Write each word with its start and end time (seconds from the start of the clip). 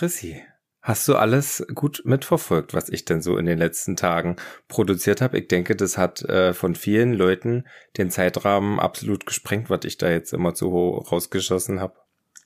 Chrissy, 0.00 0.42
hast 0.80 1.06
du 1.08 1.16
alles 1.16 1.62
gut 1.74 2.00
mitverfolgt, 2.06 2.72
was 2.72 2.88
ich 2.88 3.04
denn 3.04 3.20
so 3.20 3.36
in 3.36 3.44
den 3.44 3.58
letzten 3.58 3.96
Tagen 3.96 4.36
produziert 4.66 5.20
habe? 5.20 5.38
Ich 5.38 5.48
denke, 5.48 5.76
das 5.76 5.98
hat 5.98 6.22
äh, 6.22 6.54
von 6.54 6.74
vielen 6.74 7.12
Leuten 7.12 7.66
den 7.98 8.10
Zeitrahmen 8.10 8.80
absolut 8.80 9.26
gesprengt, 9.26 9.68
was 9.68 9.80
ich 9.84 9.98
da 9.98 10.08
jetzt 10.08 10.32
immer 10.32 10.56
so 10.56 10.94
rausgeschossen 10.94 11.80
habe. 11.80 11.96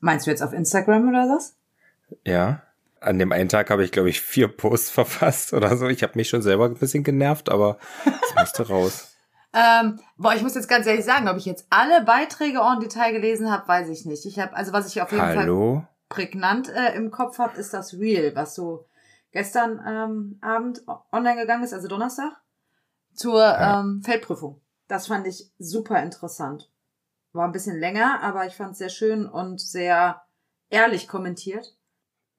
Meinst 0.01 0.27
du 0.27 0.33
jetzt 0.33 0.43
auf 0.43 0.53
Instagram 0.53 1.09
oder 1.09 1.29
was? 1.29 1.55
Ja. 2.25 2.65
An 2.99 3.21
dem 3.21 3.31
einen 3.31 3.49
Tag 3.49 3.71
habe 3.71 3.85
ich, 3.85 3.93
glaube 3.93 4.09
ich, 4.09 4.21
vier 4.21 4.49
Posts 4.49 4.91
verfasst 4.91 5.53
oder 5.53 5.77
so. 5.77 5.87
Ich 5.87 6.03
habe 6.03 6.15
mich 6.17 6.29
schon 6.29 6.43
selber 6.43 6.65
ein 6.65 6.75
bisschen 6.75 7.05
genervt, 7.05 7.51
aber 7.51 7.79
es 8.05 8.35
musste 8.37 8.67
raus. 8.67 9.13
Ähm, 9.57 10.01
boah, 10.17 10.35
ich 10.35 10.43
muss 10.43 10.57
jetzt 10.57 10.69
ganz 10.69 10.85
ehrlich 10.85 11.05
sagen, 11.05 11.29
ob 11.29 11.37
ich 11.37 11.45
jetzt 11.45 11.69
alle 11.71 12.05
Beiträge 12.05 12.59
en 12.59 12.81
Detail 12.81 13.13
gelesen 13.13 13.53
habe, 13.53 13.69
weiß 13.69 13.89
ich 13.89 14.05
nicht. 14.05 14.27
Ich 14.27 14.41
habe, 14.41 14.53
also 14.57 14.73
was 14.73 14.89
ich 14.89 15.01
auf 15.01 15.13
jeden 15.13 15.23
Hallo? 15.23 15.75
Fall 15.77 15.94
prägnant 16.09 16.69
äh, 16.69 16.95
im 16.95 17.11
Kopf 17.11 17.39
habe, 17.39 17.59
ist 17.59 17.75
das 17.75 17.95
Reel, 17.95 18.35
was 18.35 18.55
so 18.55 18.87
gestern 19.33 19.83
ähm, 19.87 20.39
Abend 20.41 20.83
online 21.13 21.41
gegangen 21.41 21.65
ist, 21.65 21.73
also 21.73 21.89
Donnerstag, 21.89 22.33
zur 23.15 23.41
Ja. 23.41 23.81
ähm, 23.81 24.03
Feldprüfung. 24.05 24.61
Das 24.89 25.07
fand 25.07 25.27
ich 25.27 25.51
super 25.59 26.03
interessant. 26.03 26.71
War 27.33 27.47
ein 27.47 27.53
bisschen 27.53 27.79
länger, 27.79 28.23
aber 28.23 28.47
ich 28.47 28.55
fand 28.55 28.73
es 28.73 28.79
sehr 28.79 28.91
schön 28.91 29.27
und 29.27 29.61
sehr 29.61 30.23
ehrlich 30.71 31.09
kommentiert. 31.09 31.77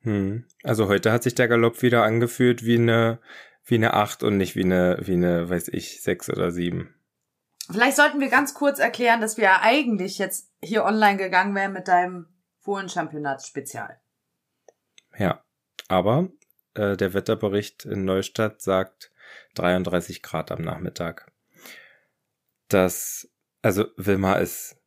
Hm. 0.01 0.45
Also 0.63 0.87
heute 0.87 1.11
hat 1.11 1.23
sich 1.23 1.35
der 1.35 1.47
Galopp 1.47 1.81
wieder 1.81 2.03
angefühlt 2.03 2.63
wie 2.63 2.77
eine, 2.77 3.19
wie 3.65 3.75
eine 3.75 3.93
acht 3.93 4.23
und 4.23 4.37
nicht 4.37 4.55
wie 4.55 4.63
eine, 4.63 4.99
wie 5.01 5.13
eine, 5.13 5.49
weiß 5.49 5.69
ich, 5.69 6.01
sechs 6.01 6.29
oder 6.29 6.51
sieben. 6.51 6.93
Vielleicht 7.69 7.97
sollten 7.97 8.19
wir 8.19 8.29
ganz 8.29 8.53
kurz 8.53 8.77
erklären, 8.77 9.21
dass 9.21 9.37
wir 9.37 9.61
eigentlich 9.61 10.19
jetzt 10.19 10.51
hier 10.61 10.85
online 10.85 11.17
gegangen 11.17 11.55
wären 11.55 11.73
mit 11.73 11.87
deinem 11.87 12.27
Fohlen-Championats-Spezial. 12.65 13.99
Ja. 15.17 15.43
Aber 15.87 16.29
äh, 16.73 16.97
der 16.97 17.13
Wetterbericht 17.13 17.85
in 17.85 18.05
Neustadt 18.05 18.61
sagt 18.61 19.11
33 19.53 20.21
Grad 20.23 20.51
am 20.51 20.61
Nachmittag. 20.61 21.31
Das, 22.67 23.29
also 23.61 23.85
Wilma 23.97 24.33
ist 24.33 24.77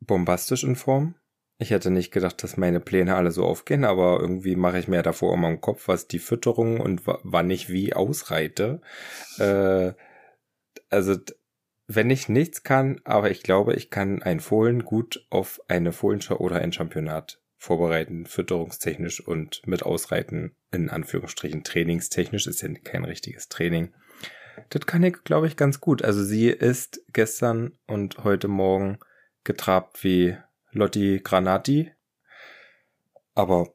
bombastisch 0.00 0.64
in 0.64 0.74
Form. 0.76 1.14
Ich 1.58 1.70
hätte 1.70 1.90
nicht 1.90 2.12
gedacht, 2.12 2.42
dass 2.42 2.56
meine 2.56 2.80
Pläne 2.80 3.16
alle 3.16 3.30
so 3.32 3.44
aufgehen, 3.44 3.84
aber 3.84 4.20
irgendwie 4.20 4.56
mache 4.56 4.78
ich 4.78 4.88
mir 4.88 5.02
davor 5.02 5.34
immer 5.34 5.48
im 5.48 5.60
Kopf, 5.60 5.88
was 5.88 6.06
die 6.06 6.20
Fütterung 6.20 6.80
und 6.80 7.06
wa- 7.06 7.18
wann 7.24 7.50
ich 7.50 7.68
wie 7.68 7.92
ausreite. 7.94 8.80
Äh, 9.38 9.92
also 10.88 11.16
wenn 11.90 12.10
ich 12.10 12.28
nichts 12.28 12.62
kann, 12.62 13.00
aber 13.04 13.30
ich 13.30 13.42
glaube, 13.42 13.74
ich 13.74 13.88
kann 13.88 14.22
ein 14.22 14.40
Fohlen 14.40 14.84
gut 14.84 15.26
auf 15.30 15.60
eine 15.68 15.92
Fohlenschau 15.92 16.36
oder 16.36 16.56
ein 16.56 16.72
Championat 16.72 17.40
vorbereiten, 17.56 18.26
fütterungstechnisch 18.26 19.26
und 19.26 19.66
mit 19.66 19.82
Ausreiten 19.82 20.54
in 20.70 20.90
Anführungsstrichen 20.90 21.64
trainingstechnisch 21.64 22.46
ist 22.46 22.60
ja 22.60 22.68
kein 22.84 23.06
richtiges 23.06 23.48
Training. 23.48 23.94
Das 24.68 24.84
kann 24.84 25.02
ich, 25.02 25.24
glaube 25.24 25.46
ich, 25.46 25.56
ganz 25.56 25.80
gut. 25.80 26.02
Also 26.02 26.22
sie 26.22 26.48
ist 26.48 27.02
gestern 27.14 27.72
und 27.86 28.22
heute 28.22 28.48
Morgen 28.48 28.98
getrabt 29.44 30.04
wie 30.04 30.36
Lotti 30.72 31.20
Granati, 31.24 31.90
aber 33.34 33.72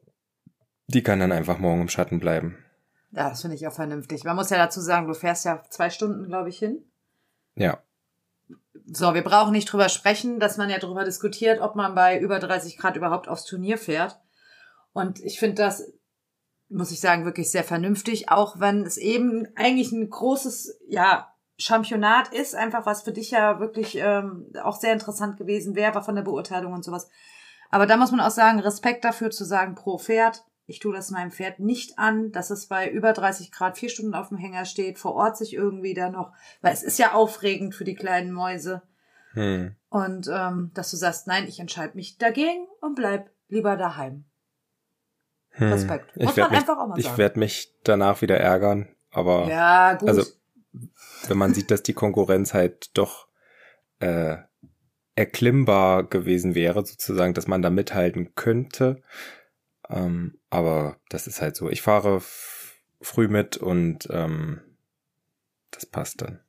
die 0.86 1.02
kann 1.02 1.18
dann 1.18 1.32
einfach 1.32 1.58
morgen 1.58 1.82
im 1.82 1.88
Schatten 1.88 2.20
bleiben. 2.20 2.58
Ja, 3.10 3.30
das 3.30 3.42
finde 3.42 3.56
ich 3.56 3.66
auch 3.66 3.72
vernünftig. 3.72 4.22
Man 4.22 4.36
muss 4.36 4.50
ja 4.50 4.56
dazu 4.56 4.80
sagen, 4.80 5.08
du 5.08 5.14
fährst 5.14 5.44
ja 5.44 5.64
zwei 5.68 5.90
Stunden, 5.90 6.28
glaube 6.28 6.48
ich, 6.48 6.58
hin. 6.58 6.84
Ja, 7.56 7.82
So, 8.86 9.14
wir 9.14 9.24
brauchen 9.24 9.52
nicht 9.52 9.72
drüber 9.72 9.88
sprechen, 9.88 10.40
dass 10.40 10.56
man 10.56 10.70
ja 10.70 10.78
drüber 10.78 11.04
diskutiert, 11.04 11.60
ob 11.60 11.74
man 11.74 11.94
bei 11.94 12.18
über 12.18 12.38
30 12.38 12.76
Grad 12.76 12.96
überhaupt 12.96 13.28
aufs 13.28 13.44
Turnier 13.44 13.78
fährt. 13.78 14.18
Und 14.92 15.20
ich 15.20 15.38
finde 15.38 15.56
das, 15.56 15.92
muss 16.68 16.90
ich 16.90 17.00
sagen, 17.00 17.24
wirklich 17.24 17.50
sehr 17.50 17.64
vernünftig, 17.64 18.30
auch 18.30 18.60
wenn 18.60 18.84
es 18.84 18.96
eben 18.96 19.48
eigentlich 19.56 19.92
ein 19.92 20.08
großes, 20.08 20.80
ja, 20.88 21.30
Championat 21.56 22.32
ist, 22.32 22.54
einfach 22.54 22.84
was 22.84 23.02
für 23.02 23.12
dich 23.12 23.30
ja 23.30 23.60
wirklich 23.60 23.96
ähm, 23.96 24.52
auch 24.62 24.76
sehr 24.76 24.92
interessant 24.92 25.36
gewesen 25.36 25.76
wäre, 25.76 26.02
von 26.02 26.16
der 26.16 26.22
Beurteilung 26.22 26.72
und 26.72 26.84
sowas. 26.84 27.08
Aber 27.70 27.86
da 27.86 27.96
muss 27.96 28.10
man 28.10 28.20
auch 28.20 28.30
sagen, 28.30 28.60
Respekt 28.60 29.04
dafür 29.04 29.30
zu 29.30 29.44
sagen, 29.44 29.74
pro 29.74 29.98
Pferd, 29.98 30.44
ich 30.66 30.78
tue 30.78 30.94
das 30.94 31.10
meinem 31.10 31.30
Pferd 31.30 31.60
nicht 31.60 31.98
an, 31.98 32.32
dass 32.32 32.50
es 32.50 32.66
bei 32.66 32.88
über 32.88 33.12
30 33.12 33.52
Grad 33.52 33.76
vier 33.78 33.88
Stunden 33.90 34.14
auf 34.14 34.28
dem 34.28 34.38
Hänger 34.38 34.64
steht, 34.64 34.98
vor 34.98 35.14
Ort 35.14 35.36
sich 35.36 35.52
irgendwie 35.54 35.94
da 35.94 36.08
noch, 36.08 36.32
weil 36.62 36.72
es 36.72 36.82
ist 36.82 36.98
ja 36.98 37.12
aufregend 37.12 37.74
für 37.74 37.84
die 37.84 37.94
kleinen 37.94 38.32
Mäuse. 38.32 38.82
hm. 39.32 39.76
Und 39.90 40.28
ähm, 40.32 40.70
dass 40.74 40.90
du 40.90 40.96
sagst, 40.96 41.26
nein, 41.26 41.46
ich 41.46 41.60
entscheide 41.60 41.94
mich 41.96 42.18
dagegen 42.18 42.66
und 42.80 42.94
bleib 42.96 43.30
lieber 43.48 43.76
daheim. 43.76 44.24
Hm. 45.50 45.72
Respekt. 45.72 46.10
Ich 46.16 46.24
Muss 46.24 46.36
werd 46.36 46.50
man 46.50 46.58
mich, 46.58 46.60
einfach 46.68 46.82
auch 46.82 46.88
mal 46.88 46.98
Ich 46.98 47.04
sagen. 47.04 47.18
werde 47.18 47.38
mich 47.38 47.74
danach 47.84 48.22
wieder 48.22 48.38
ärgern, 48.38 48.88
aber 49.10 49.46
Ja, 49.48 49.94
gut. 49.94 50.08
Also- 50.08 50.24
wenn 51.28 51.38
man 51.38 51.54
sieht, 51.54 51.70
dass 51.70 51.84
die 51.84 51.92
Konkurrenz 51.94 52.52
halt 52.54 52.96
doch 52.98 53.28
äh, 54.00 54.38
erklimmbar 55.14 56.02
gewesen 56.02 56.56
wäre, 56.56 56.84
sozusagen, 56.84 57.34
dass 57.34 57.46
man 57.46 57.62
da 57.62 57.70
mithalten 57.70 58.34
könnte. 58.34 59.00
Ähm, 59.90 60.38
aber 60.50 60.98
das 61.10 61.26
ist 61.26 61.40
halt 61.40 61.56
so. 61.56 61.68
Ich 61.68 61.82
fahre 61.82 62.22
früh 63.00 63.28
mit 63.28 63.56
und 63.56 64.08
ähm, 64.10 64.60
das 65.70 65.86
passt 65.86 66.22
dann. 66.22 66.40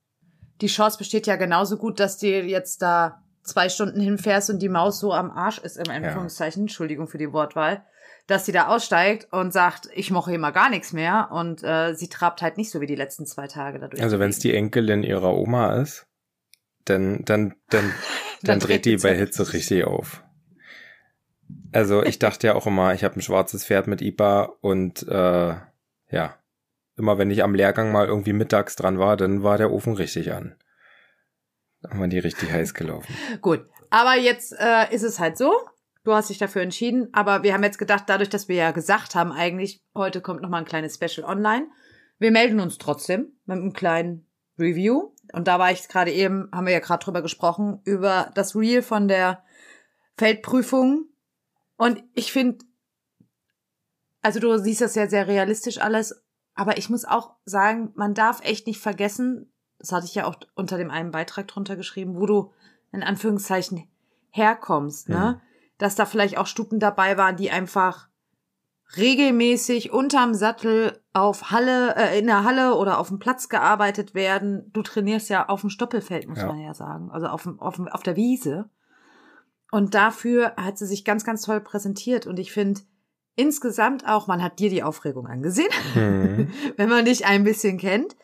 die 0.61 0.67
Chance 0.67 0.97
besteht 0.97 1.27
ja 1.27 1.35
genauso 1.35 1.77
gut, 1.77 1.99
dass 1.99 2.17
du 2.17 2.27
jetzt 2.27 2.81
da 2.81 3.23
zwei 3.43 3.69
Stunden 3.69 3.99
hinfährst 3.99 4.49
und 4.49 4.59
die 4.59 4.69
Maus 4.69 4.99
so 4.99 5.13
am 5.13 5.31
Arsch 5.31 5.59
ist, 5.59 5.77
im 5.77 5.91
Anführungszeichen, 5.91 6.63
Entschuldigung 6.63 7.07
für 7.07 7.17
die 7.17 7.31
Wortwahl, 7.31 7.85
dass 8.27 8.45
sie 8.45 8.51
da 8.51 8.67
aussteigt 8.67 9.27
und 9.31 9.53
sagt, 9.53 9.89
ich 9.93 10.09
mache 10.11 10.31
hier 10.31 10.39
mal 10.39 10.51
gar 10.51 10.69
nichts 10.69 10.93
mehr 10.93 11.29
und 11.31 11.63
äh, 11.63 11.93
sie 11.93 12.07
trabt 12.09 12.41
halt 12.41 12.57
nicht 12.57 12.71
so 12.71 12.81
wie 12.81 12.87
die 12.87 12.95
letzten 12.95 13.25
zwei 13.25 13.47
Tage 13.47 13.79
dadurch. 13.79 14.01
Also 14.01 14.17
wenn 14.19 14.29
es 14.29 14.39
die 14.39 14.53
Enkelin 14.53 15.03
ihrer 15.03 15.35
Oma 15.35 15.79
ist, 15.81 16.07
dann, 16.85 17.23
dann, 17.25 17.55
dann, 17.69 17.93
dann 18.41 18.59
dreht 18.59 18.85
die 18.85 18.97
bei 18.97 19.15
Hitze 19.15 19.53
richtig 19.53 19.83
auf. 19.85 20.23
Also 21.75 22.03
ich 22.03 22.19
dachte 22.19 22.47
ja 22.47 22.55
auch 22.55 22.67
immer, 22.67 22.93
ich 22.93 23.03
habe 23.03 23.17
ein 23.17 23.21
schwarzes 23.21 23.65
Pferd 23.65 23.87
mit 23.87 24.01
IPA 24.01 24.43
und 24.61 25.05
äh, 25.09 25.55
ja, 26.09 26.39
immer 26.95 27.17
wenn 27.17 27.29
ich 27.29 27.43
am 27.43 27.53
Lehrgang 27.53 27.91
mal 27.91 28.07
irgendwie 28.07 28.31
mittags 28.31 28.77
dran 28.77 28.97
war, 28.97 29.17
dann 29.17 29.43
war 29.43 29.57
der 29.57 29.73
Ofen 29.73 29.93
richtig 29.93 30.31
an. 30.31 30.55
Dann 31.81 31.99
waren 31.99 32.09
die 32.09 32.19
richtig 32.19 32.49
heiß 32.49 32.75
gelaufen. 32.75 33.13
Gut, 33.41 33.65
aber 33.89 34.15
jetzt 34.15 34.55
äh, 34.57 34.95
ist 34.95 35.03
es 35.03 35.19
halt 35.19 35.37
so. 35.37 35.51
Du 36.05 36.13
hast 36.13 36.29
dich 36.29 36.37
dafür 36.37 36.61
entschieden, 36.61 37.09
aber 37.11 37.43
wir 37.43 37.53
haben 37.53 37.63
jetzt 37.63 37.77
gedacht, 37.77 38.05
dadurch, 38.07 38.29
dass 38.29 38.47
wir 38.47 38.55
ja 38.55 38.71
gesagt 38.71 39.13
haben, 39.13 39.33
eigentlich 39.33 39.83
heute 39.93 40.21
kommt 40.21 40.41
noch 40.41 40.49
mal 40.49 40.59
ein 40.59 40.65
kleines 40.65 40.95
Special 40.95 41.27
online. 41.27 41.67
Wir 42.19 42.31
melden 42.31 42.61
uns 42.61 42.77
trotzdem 42.77 43.33
mit 43.45 43.57
einem 43.57 43.73
kleinen 43.73 44.25
Review. 44.57 45.11
Und 45.33 45.49
da 45.49 45.59
war 45.59 45.73
ich 45.73 45.89
gerade 45.89 46.13
eben, 46.13 46.47
haben 46.53 46.67
wir 46.67 46.73
ja 46.73 46.79
gerade 46.79 47.03
drüber 47.03 47.21
gesprochen, 47.21 47.81
über 47.83 48.31
das 48.33 48.55
Reel 48.55 48.81
von 48.81 49.09
der 49.09 49.43
Feldprüfung. 50.17 51.09
Und 51.77 52.03
ich 52.13 52.31
finde, 52.31 52.63
also 54.21 54.39
du 54.39 54.57
siehst 54.57 54.81
das 54.81 54.95
ja 54.95 55.07
sehr 55.07 55.27
realistisch 55.27 55.79
alles, 55.79 56.23
aber 56.55 56.77
ich 56.77 56.89
muss 56.89 57.05
auch 57.05 57.35
sagen, 57.45 57.91
man 57.95 58.13
darf 58.13 58.41
echt 58.43 58.65
nicht 58.67 58.79
vergessen, 58.79 59.51
das 59.77 59.91
hatte 59.91 60.05
ich 60.05 60.15
ja 60.15 60.25
auch 60.25 60.35
unter 60.55 60.77
dem 60.77 60.89
einen 60.89 61.11
Beitrag 61.11 61.47
drunter 61.47 61.75
geschrieben, 61.75 62.15
wo 62.15 62.25
du 62.25 62.51
in 62.91 63.03
Anführungszeichen 63.03 63.87
herkommst, 64.31 65.09
ne? 65.09 65.39
Mhm. 65.39 65.41
Dass 65.77 65.95
da 65.95 66.05
vielleicht 66.05 66.37
auch 66.37 66.47
Stuten 66.47 66.79
dabei 66.79 67.17
waren, 67.17 67.35
die 67.35 67.51
einfach 67.51 68.07
regelmäßig 68.95 69.91
unterm 69.91 70.33
Sattel 70.33 71.01
auf 71.11 71.51
Halle, 71.51 71.95
äh, 71.95 72.17
in 72.19 72.27
der 72.27 72.43
Halle 72.43 72.75
oder 72.75 72.99
auf 72.99 73.09
dem 73.09 73.19
Platz 73.19 73.49
gearbeitet 73.49 74.13
werden. 74.13 74.71
Du 74.71 74.81
trainierst 74.83 75.29
ja 75.29 75.49
auf 75.49 75.61
dem 75.61 75.69
Stoppelfeld, 75.69 76.27
muss 76.27 76.39
Ja. 76.39 76.47
man 76.47 76.59
ja 76.59 76.73
sagen. 76.73 77.11
Also 77.11 77.27
auf, 77.27 77.43
dem, 77.43 77.59
auf, 77.59 77.75
dem, 77.75 77.87
auf 77.87 78.03
der 78.03 78.15
Wiese. 78.15 78.69
Und 79.71 79.93
dafür 79.93 80.55
hat 80.57 80.77
sie 80.77 80.85
sich 80.85 81.03
ganz, 81.03 81.23
ganz 81.23 81.41
toll 81.41 81.59
präsentiert. 81.61 82.27
Und 82.27 82.39
ich 82.39 82.51
finde 82.51 82.81
insgesamt 83.35 84.07
auch, 84.07 84.27
man 84.27 84.41
hat 84.41 84.59
dir 84.59 84.69
die 84.69 84.83
Aufregung 84.83 85.27
angesehen, 85.27 85.71
Hm. 85.93 86.51
wenn 86.77 86.89
man 86.89 87.05
dich 87.05 87.25
ein 87.25 87.43
bisschen 87.43 87.77
kennt. 87.77 88.15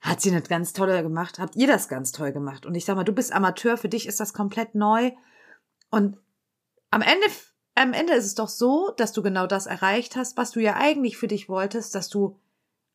Hat 0.00 0.20
sie 0.20 0.30
nicht 0.30 0.48
ganz 0.48 0.72
toll 0.72 1.02
gemacht? 1.02 1.38
Habt 1.38 1.56
ihr 1.56 1.66
das 1.66 1.88
ganz 1.88 2.12
toll 2.12 2.32
gemacht? 2.32 2.64
Und 2.64 2.74
ich 2.74 2.84
sag 2.84 2.96
mal, 2.96 3.04
du 3.04 3.12
bist 3.12 3.32
Amateur, 3.32 3.76
für 3.76 3.88
dich 3.88 4.06
ist 4.06 4.20
das 4.20 4.32
komplett 4.32 4.74
neu. 4.74 5.10
Und 5.90 6.18
am 6.90 7.02
Ende, 7.02 7.26
am 7.74 7.92
Ende 7.92 8.12
ist 8.12 8.26
es 8.26 8.34
doch 8.34 8.48
so, 8.48 8.92
dass 8.96 9.12
du 9.12 9.22
genau 9.22 9.46
das 9.46 9.66
erreicht 9.66 10.14
hast, 10.14 10.36
was 10.36 10.52
du 10.52 10.60
ja 10.60 10.76
eigentlich 10.76 11.16
für 11.16 11.28
dich 11.28 11.48
wolltest, 11.48 11.94
dass 11.94 12.08
du 12.08 12.38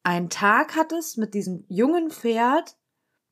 einen 0.03 0.29
Tag 0.29 0.75
hattest 0.75 1.17
mit 1.17 1.33
diesem 1.33 1.65
jungen 1.67 2.11
Pferd, 2.11 2.77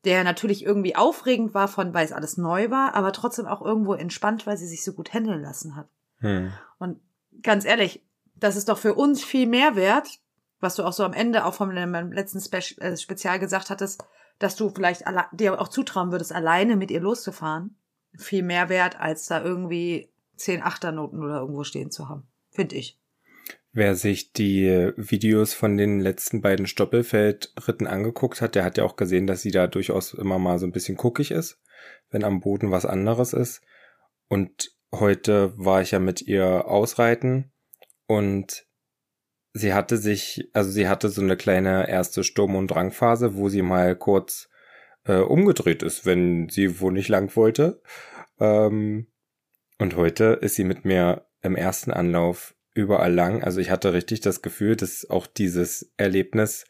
der 0.04 0.24
natürlich 0.24 0.64
irgendwie 0.64 0.96
aufregend 0.96 1.54
war 1.54 1.68
von, 1.68 1.92
weil 1.92 2.04
es 2.04 2.12
alles 2.12 2.36
neu 2.36 2.70
war, 2.70 2.94
aber 2.94 3.12
trotzdem 3.12 3.46
auch 3.46 3.62
irgendwo 3.62 3.94
entspannt, 3.94 4.46
weil 4.46 4.56
sie 4.56 4.66
sich 4.66 4.84
so 4.84 4.92
gut 4.92 5.12
handeln 5.12 5.42
lassen 5.42 5.76
hat. 5.76 5.88
Hm. 6.18 6.52
Und 6.78 7.00
ganz 7.42 7.64
ehrlich, 7.64 8.02
das 8.34 8.56
ist 8.56 8.68
doch 8.68 8.78
für 8.78 8.94
uns 8.94 9.22
viel 9.22 9.46
mehr 9.46 9.76
wert, 9.76 10.20
was 10.60 10.76
du 10.76 10.84
auch 10.84 10.92
so 10.92 11.04
am 11.04 11.12
Ende 11.12 11.44
auch 11.44 11.54
von 11.54 11.74
deinem 11.74 12.12
letzten 12.12 12.40
Spe 12.40 12.58
äh, 12.78 12.96
Spezial 12.96 13.38
gesagt 13.38 13.70
hattest, 13.70 14.04
dass 14.38 14.56
du 14.56 14.70
vielleicht 14.70 15.04
dir 15.32 15.60
auch 15.60 15.68
zutrauen 15.68 16.12
würdest, 16.12 16.32
alleine 16.32 16.76
mit 16.76 16.90
ihr 16.90 17.00
loszufahren. 17.00 17.76
Viel 18.16 18.42
mehr 18.42 18.68
wert, 18.68 18.98
als 18.98 19.26
da 19.26 19.42
irgendwie 19.42 20.10
zehn 20.36 20.62
Achternoten 20.62 21.22
oder 21.22 21.40
irgendwo 21.40 21.62
stehen 21.64 21.90
zu 21.90 22.08
haben. 22.08 22.26
Finde 22.50 22.76
ich. 22.76 22.99
Wer 23.72 23.94
sich 23.94 24.32
die 24.32 24.92
Videos 24.96 25.54
von 25.54 25.76
den 25.76 26.00
letzten 26.00 26.40
beiden 26.40 26.66
Stoppelfeldritten 26.66 27.86
angeguckt 27.86 28.40
hat, 28.40 28.56
der 28.56 28.64
hat 28.64 28.78
ja 28.78 28.84
auch 28.84 28.96
gesehen, 28.96 29.28
dass 29.28 29.42
sie 29.42 29.52
da 29.52 29.68
durchaus 29.68 30.12
immer 30.12 30.40
mal 30.40 30.58
so 30.58 30.66
ein 30.66 30.72
bisschen 30.72 30.96
guckig 30.96 31.30
ist, 31.30 31.60
wenn 32.10 32.24
am 32.24 32.40
Boden 32.40 32.72
was 32.72 32.84
anderes 32.84 33.32
ist. 33.32 33.62
Und 34.28 34.74
heute 34.92 35.56
war 35.56 35.82
ich 35.82 35.92
ja 35.92 36.00
mit 36.00 36.20
ihr 36.22 36.66
ausreiten 36.66 37.52
und 38.08 38.66
sie 39.52 39.72
hatte 39.72 39.98
sich, 39.98 40.50
also 40.52 40.70
sie 40.70 40.88
hatte 40.88 41.08
so 41.08 41.22
eine 41.22 41.36
kleine 41.36 41.88
erste 41.88 42.24
Sturm- 42.24 42.56
und 42.56 42.68
Drangphase, 42.68 43.36
wo 43.36 43.48
sie 43.48 43.62
mal 43.62 43.94
kurz 43.94 44.48
äh, 45.04 45.18
umgedreht 45.18 45.84
ist, 45.84 46.06
wenn 46.06 46.48
sie 46.48 46.80
wo 46.80 46.90
nicht 46.90 47.08
lang 47.08 47.34
wollte. 47.36 47.82
Ähm, 48.40 49.06
und 49.78 49.94
heute 49.94 50.38
ist 50.40 50.56
sie 50.56 50.64
mit 50.64 50.84
mir 50.84 51.26
im 51.40 51.54
ersten 51.54 51.92
Anlauf 51.92 52.54
überall 52.74 53.12
lang. 53.12 53.42
Also 53.42 53.60
ich 53.60 53.70
hatte 53.70 53.92
richtig 53.92 54.20
das 54.20 54.42
Gefühl, 54.42 54.76
dass 54.76 55.08
auch 55.08 55.26
dieses 55.26 55.90
Erlebnis 55.96 56.64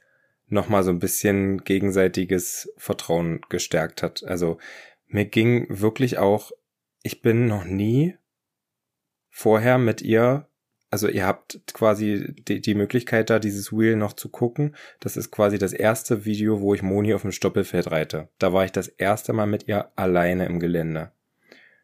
nochmal 0.49 0.83
so 0.83 0.91
ein 0.91 0.99
bisschen 0.99 1.65
gegenseitiges 1.65 2.73
Vertrauen 2.77 3.41
gestärkt 3.49 4.03
hat. 4.03 4.25
Also 4.25 4.59
mir 5.07 5.25
ging 5.25 5.67
wirklich 5.69 6.19
auch, 6.19 6.51
ich 7.03 7.23
bin 7.23 7.47
noch 7.47 7.65
nie 7.65 8.17
vorher 9.29 9.79
mit 9.79 10.03
ihr, 10.03 10.49
also 10.91 11.09
ihr 11.09 11.25
habt 11.25 11.61
quasi 11.73 12.35
die, 12.49 12.61
die 12.61 12.75
Möglichkeit 12.75 13.31
da, 13.31 13.39
dieses 13.39 13.73
Wheel 13.73 13.95
noch 13.95 14.13
zu 14.13 14.29
gucken. 14.29 14.75
Das 14.99 15.17
ist 15.17 15.31
quasi 15.31 15.57
das 15.57 15.73
erste 15.73 16.25
Video, 16.25 16.61
wo 16.61 16.75
ich 16.75 16.83
Moni 16.83 17.15
auf 17.15 17.23
dem 17.23 17.33
Stoppelfeld 17.33 17.91
reite. 17.91 18.29
Da 18.39 18.53
war 18.53 18.65
ich 18.65 18.73
das 18.73 18.89
erste 18.89 19.33
Mal 19.33 19.47
mit 19.47 19.69
ihr 19.69 19.91
alleine 19.97 20.47
im 20.47 20.59
Gelände. 20.59 21.13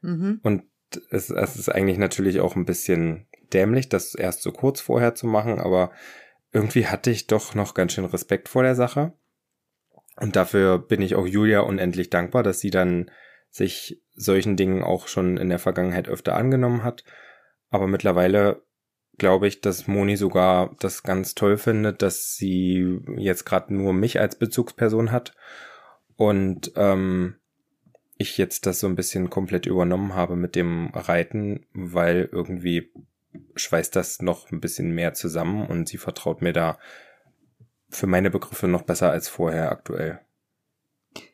Mhm. 0.02 0.40
Und 0.42 0.64
es, 1.10 1.30
es 1.30 1.56
ist 1.56 1.68
eigentlich 1.68 1.98
natürlich 1.98 2.40
auch 2.40 2.56
ein 2.56 2.64
bisschen 2.64 3.25
dämlich, 3.52 3.88
das 3.88 4.14
erst 4.14 4.42
so 4.42 4.52
kurz 4.52 4.80
vorher 4.80 5.14
zu 5.14 5.26
machen, 5.26 5.58
aber 5.58 5.90
irgendwie 6.52 6.86
hatte 6.86 7.10
ich 7.10 7.26
doch 7.26 7.54
noch 7.54 7.74
ganz 7.74 7.92
schön 7.92 8.04
Respekt 8.04 8.48
vor 8.48 8.62
der 8.62 8.74
Sache. 8.74 9.12
Und 10.16 10.36
dafür 10.36 10.78
bin 10.78 11.02
ich 11.02 11.14
auch 11.14 11.26
Julia 11.26 11.60
unendlich 11.60 12.08
dankbar, 12.08 12.42
dass 12.42 12.60
sie 12.60 12.70
dann 12.70 13.10
sich 13.50 14.02
solchen 14.14 14.56
Dingen 14.56 14.82
auch 14.82 15.08
schon 15.08 15.36
in 15.36 15.48
der 15.48 15.58
Vergangenheit 15.58 16.08
öfter 16.08 16.34
angenommen 16.34 16.82
hat. 16.82 17.04
Aber 17.68 17.86
mittlerweile 17.86 18.62
glaube 19.18 19.46
ich, 19.46 19.60
dass 19.60 19.86
Moni 19.86 20.16
sogar 20.16 20.74
das 20.80 21.02
ganz 21.02 21.34
toll 21.34 21.56
findet, 21.56 22.02
dass 22.02 22.36
sie 22.36 23.00
jetzt 23.16 23.44
gerade 23.44 23.74
nur 23.74 23.92
mich 23.92 24.20
als 24.20 24.36
Bezugsperson 24.36 25.12
hat 25.12 25.34
und 26.16 26.72
ähm, 26.76 27.36
ich 28.18 28.38
jetzt 28.38 28.66
das 28.66 28.80
so 28.80 28.86
ein 28.86 28.96
bisschen 28.96 29.30
komplett 29.30 29.66
übernommen 29.66 30.14
habe 30.14 30.36
mit 30.36 30.54
dem 30.54 30.88
Reiten, 30.94 31.66
weil 31.72 32.28
irgendwie 32.32 32.90
schweißt 33.54 33.94
das 33.96 34.20
noch 34.20 34.50
ein 34.50 34.60
bisschen 34.60 34.90
mehr 34.90 35.14
zusammen 35.14 35.66
und 35.66 35.88
sie 35.88 35.98
vertraut 35.98 36.42
mir 36.42 36.52
da 36.52 36.78
für 37.88 38.06
meine 38.06 38.30
Begriffe 38.30 38.68
noch 38.68 38.82
besser 38.82 39.10
als 39.10 39.28
vorher 39.28 39.70
aktuell. 39.70 40.20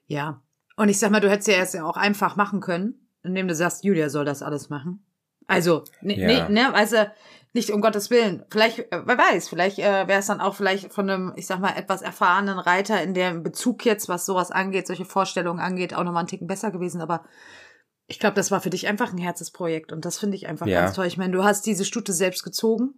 Ja. 0.06 0.42
Und 0.76 0.88
ich 0.88 0.98
sag 0.98 1.10
mal, 1.10 1.20
du 1.20 1.30
hättest 1.30 1.48
ja 1.48 1.54
erst 1.54 1.74
ja 1.74 1.84
auch 1.84 1.96
einfach 1.96 2.36
machen 2.36 2.60
können, 2.60 3.08
indem 3.22 3.48
du 3.48 3.54
sagst, 3.54 3.84
Julia 3.84 4.08
soll 4.08 4.24
das 4.24 4.42
alles 4.42 4.70
machen. 4.70 5.04
Also, 5.46 5.84
ne, 6.00 6.18
ja. 6.18 6.48
ne, 6.48 6.50
ne, 6.50 6.74
also 6.74 6.96
nicht 7.52 7.70
um 7.70 7.80
Gottes 7.80 8.10
Willen. 8.10 8.44
Vielleicht, 8.50 8.78
äh, 8.78 9.02
wer 9.04 9.18
weiß, 9.18 9.48
vielleicht 9.48 9.78
äh, 9.78 10.08
wäre 10.08 10.20
es 10.20 10.26
dann 10.26 10.40
auch 10.40 10.54
vielleicht 10.54 10.92
von 10.92 11.10
einem, 11.10 11.32
ich 11.36 11.46
sag 11.46 11.58
mal, 11.58 11.76
etwas 11.76 12.00
erfahrenen 12.00 12.58
Reiter 12.58 13.02
in 13.02 13.12
dem 13.12 13.42
Bezug 13.42 13.84
jetzt, 13.84 14.08
was 14.08 14.24
sowas 14.24 14.50
angeht, 14.50 14.86
solche 14.86 15.04
Vorstellungen 15.04 15.60
angeht, 15.60 15.94
auch 15.94 16.04
nochmal 16.04 16.20
einen 16.20 16.28
Ticken 16.28 16.46
besser 16.46 16.70
gewesen. 16.70 17.02
Aber 17.02 17.24
ich 18.12 18.18
glaube, 18.18 18.34
das 18.34 18.50
war 18.50 18.60
für 18.60 18.68
dich 18.68 18.86
einfach 18.86 19.10
ein 19.10 19.18
Herzensprojekt 19.18 19.90
und 19.90 20.04
das 20.04 20.18
finde 20.18 20.36
ich 20.36 20.46
einfach 20.46 20.66
ja. 20.66 20.82
ganz 20.82 20.94
toll. 20.94 21.06
Ich 21.06 21.16
meine, 21.16 21.32
du 21.32 21.44
hast 21.44 21.64
diese 21.64 21.86
Stute 21.86 22.12
selbst 22.12 22.44
gezogen. 22.44 22.92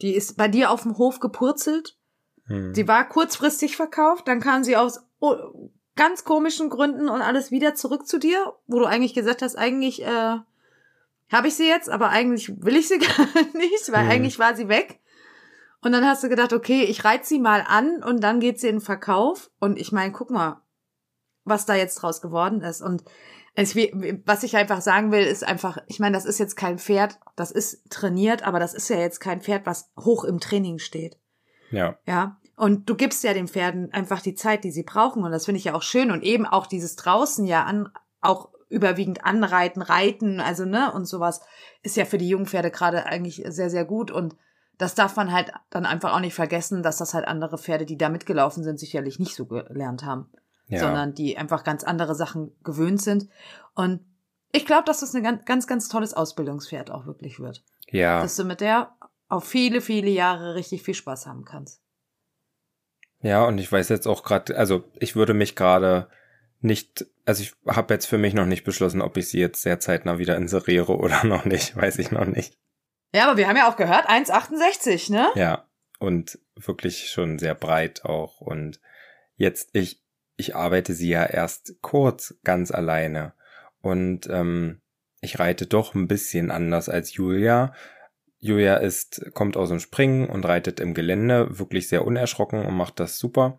Die 0.00 0.14
ist 0.14 0.36
bei 0.36 0.46
dir 0.46 0.70
auf 0.70 0.82
dem 0.82 0.96
Hof 0.96 1.18
gepurzelt. 1.18 1.98
Hm. 2.46 2.72
Die 2.72 2.86
war 2.86 3.08
kurzfristig 3.08 3.74
verkauft, 3.74 4.28
dann 4.28 4.38
kam 4.38 4.62
sie 4.62 4.76
aus 4.76 5.00
ganz 5.96 6.22
komischen 6.22 6.70
Gründen 6.70 7.08
und 7.08 7.20
alles 7.20 7.50
wieder 7.50 7.74
zurück 7.74 8.06
zu 8.06 8.18
dir, 8.18 8.52
wo 8.68 8.78
du 8.78 8.84
eigentlich 8.84 9.12
gesagt 9.12 9.42
hast, 9.42 9.56
eigentlich 9.56 10.02
äh, 10.02 10.36
habe 11.32 11.48
ich 11.48 11.56
sie 11.56 11.66
jetzt, 11.66 11.88
aber 11.88 12.10
eigentlich 12.10 12.52
will 12.62 12.76
ich 12.76 12.86
sie 12.86 12.98
gar 13.00 13.26
nicht, 13.54 13.90
weil 13.90 14.04
hm. 14.04 14.10
eigentlich 14.10 14.38
war 14.38 14.54
sie 14.54 14.68
weg. 14.68 15.00
Und 15.82 15.90
dann 15.90 16.06
hast 16.06 16.22
du 16.22 16.28
gedacht, 16.28 16.52
okay, 16.52 16.84
ich 16.84 17.04
reiz 17.04 17.28
sie 17.28 17.40
mal 17.40 17.64
an 17.66 18.04
und 18.04 18.22
dann 18.22 18.38
geht 18.38 18.60
sie 18.60 18.68
in 18.68 18.76
den 18.76 18.80
Verkauf. 18.80 19.50
Und 19.58 19.80
ich 19.80 19.90
meine, 19.90 20.12
guck 20.12 20.30
mal, 20.30 20.62
was 21.42 21.66
da 21.66 21.74
jetzt 21.74 21.96
draus 21.96 22.20
geworden 22.20 22.60
ist. 22.60 22.82
Und 22.82 23.02
es, 23.56 23.74
was 23.74 24.42
ich 24.42 24.54
einfach 24.56 24.82
sagen 24.82 25.10
will, 25.10 25.24
ist 25.24 25.42
einfach, 25.42 25.78
ich 25.86 25.98
meine, 25.98 26.14
das 26.14 26.26
ist 26.26 26.38
jetzt 26.38 26.56
kein 26.56 26.78
Pferd, 26.78 27.18
das 27.36 27.50
ist 27.50 27.90
trainiert, 27.90 28.46
aber 28.46 28.60
das 28.60 28.74
ist 28.74 28.90
ja 28.90 28.98
jetzt 28.98 29.18
kein 29.18 29.40
Pferd, 29.40 29.64
was 29.64 29.90
hoch 29.98 30.24
im 30.24 30.40
Training 30.40 30.78
steht. 30.78 31.18
Ja. 31.70 31.96
Ja. 32.06 32.38
Und 32.54 32.88
du 32.88 32.94
gibst 32.94 33.24
ja 33.24 33.32
den 33.32 33.48
Pferden 33.48 33.92
einfach 33.92 34.20
die 34.20 34.34
Zeit, 34.34 34.62
die 34.62 34.70
sie 34.70 34.82
brauchen. 34.82 35.24
Und 35.24 35.30
das 35.30 35.46
finde 35.46 35.58
ich 35.58 35.64
ja 35.64 35.74
auch 35.74 35.82
schön. 35.82 36.10
Und 36.10 36.22
eben 36.22 36.44
auch 36.46 36.66
dieses 36.66 36.96
draußen 36.96 37.46
ja 37.46 37.64
an, 37.64 37.88
auch 38.20 38.50
überwiegend 38.68 39.24
anreiten, 39.24 39.80
reiten, 39.80 40.40
also, 40.40 40.66
ne, 40.66 40.92
und 40.92 41.06
sowas 41.06 41.40
ist 41.82 41.96
ja 41.96 42.04
für 42.04 42.18
die 42.18 42.28
jungen 42.28 42.46
Pferde 42.46 42.70
gerade 42.70 43.06
eigentlich 43.06 43.42
sehr, 43.46 43.70
sehr 43.70 43.86
gut. 43.86 44.10
Und 44.10 44.36
das 44.76 44.94
darf 44.94 45.16
man 45.16 45.32
halt 45.32 45.52
dann 45.70 45.86
einfach 45.86 46.14
auch 46.14 46.20
nicht 46.20 46.34
vergessen, 46.34 46.82
dass 46.82 46.98
das 46.98 47.14
halt 47.14 47.26
andere 47.26 47.56
Pferde, 47.56 47.86
die 47.86 47.96
da 47.96 48.10
mitgelaufen 48.10 48.62
sind, 48.64 48.78
sicherlich 48.78 49.18
nicht 49.18 49.34
so 49.34 49.46
gelernt 49.46 50.04
haben 50.04 50.30
ja. 50.68 50.80
sondern 50.80 51.14
die 51.14 51.36
einfach 51.38 51.64
ganz 51.64 51.84
andere 51.84 52.14
Sachen 52.14 52.52
gewöhnt 52.62 53.00
sind. 53.00 53.28
Und 53.74 54.00
ich 54.52 54.66
glaube, 54.66 54.84
dass 54.84 55.00
das 55.00 55.14
ein 55.14 55.22
ganz, 55.22 55.44
ganz, 55.44 55.66
ganz 55.66 55.88
tolles 55.88 56.14
Ausbildungspferd 56.14 56.90
auch 56.90 57.06
wirklich 57.06 57.40
wird. 57.40 57.62
Ja. 57.90 58.22
Dass 58.22 58.36
du 58.36 58.44
mit 58.44 58.60
der 58.60 58.96
auf 59.28 59.44
viele, 59.44 59.80
viele 59.80 60.10
Jahre 60.10 60.54
richtig 60.54 60.82
viel 60.82 60.94
Spaß 60.94 61.26
haben 61.26 61.44
kannst. 61.44 61.82
Ja, 63.20 63.44
und 63.44 63.58
ich 63.58 63.70
weiß 63.70 63.88
jetzt 63.88 64.06
auch 64.06 64.22
gerade, 64.22 64.56
also 64.56 64.84
ich 64.98 65.16
würde 65.16 65.34
mich 65.34 65.56
gerade 65.56 66.08
nicht, 66.60 67.06
also 67.24 67.42
ich 67.42 67.54
habe 67.66 67.94
jetzt 67.94 68.06
für 68.06 68.18
mich 68.18 68.34
noch 68.34 68.46
nicht 68.46 68.64
beschlossen, 68.64 69.02
ob 69.02 69.16
ich 69.16 69.28
sie 69.28 69.38
jetzt 69.38 69.62
sehr 69.62 69.80
zeitnah 69.80 70.18
wieder 70.18 70.36
inseriere 70.36 70.96
oder 70.98 71.24
noch 71.24 71.44
nicht, 71.44 71.76
weiß 71.76 71.98
ich 71.98 72.10
noch 72.10 72.26
nicht. 72.26 72.56
Ja, 73.14 73.28
aber 73.28 73.36
wir 73.36 73.48
haben 73.48 73.56
ja 73.56 73.70
auch 73.70 73.76
gehört, 73.76 74.08
1,68, 74.08 75.12
ne? 75.12 75.28
Ja, 75.34 75.66
und 75.98 76.38
wirklich 76.54 77.08
schon 77.10 77.38
sehr 77.38 77.54
breit 77.54 78.04
auch. 78.04 78.40
Und 78.40 78.80
jetzt, 79.36 79.70
ich, 79.72 80.02
ich 80.36 80.54
arbeite 80.54 80.92
sie 80.92 81.08
ja 81.08 81.24
erst 81.24 81.76
kurz 81.80 82.38
ganz 82.44 82.70
alleine. 82.70 83.32
Und 83.80 84.28
ähm, 84.30 84.80
ich 85.20 85.38
reite 85.38 85.66
doch 85.66 85.94
ein 85.94 86.08
bisschen 86.08 86.50
anders 86.50 86.88
als 86.88 87.14
Julia. 87.14 87.72
Julia 88.38 88.76
ist, 88.76 89.32
kommt 89.32 89.56
aus 89.56 89.70
dem 89.70 89.80
Springen 89.80 90.28
und 90.28 90.44
reitet 90.44 90.78
im 90.80 90.94
Gelände 90.94 91.58
wirklich 91.58 91.88
sehr 91.88 92.04
unerschrocken 92.04 92.64
und 92.64 92.76
macht 92.76 93.00
das 93.00 93.18
super. 93.18 93.58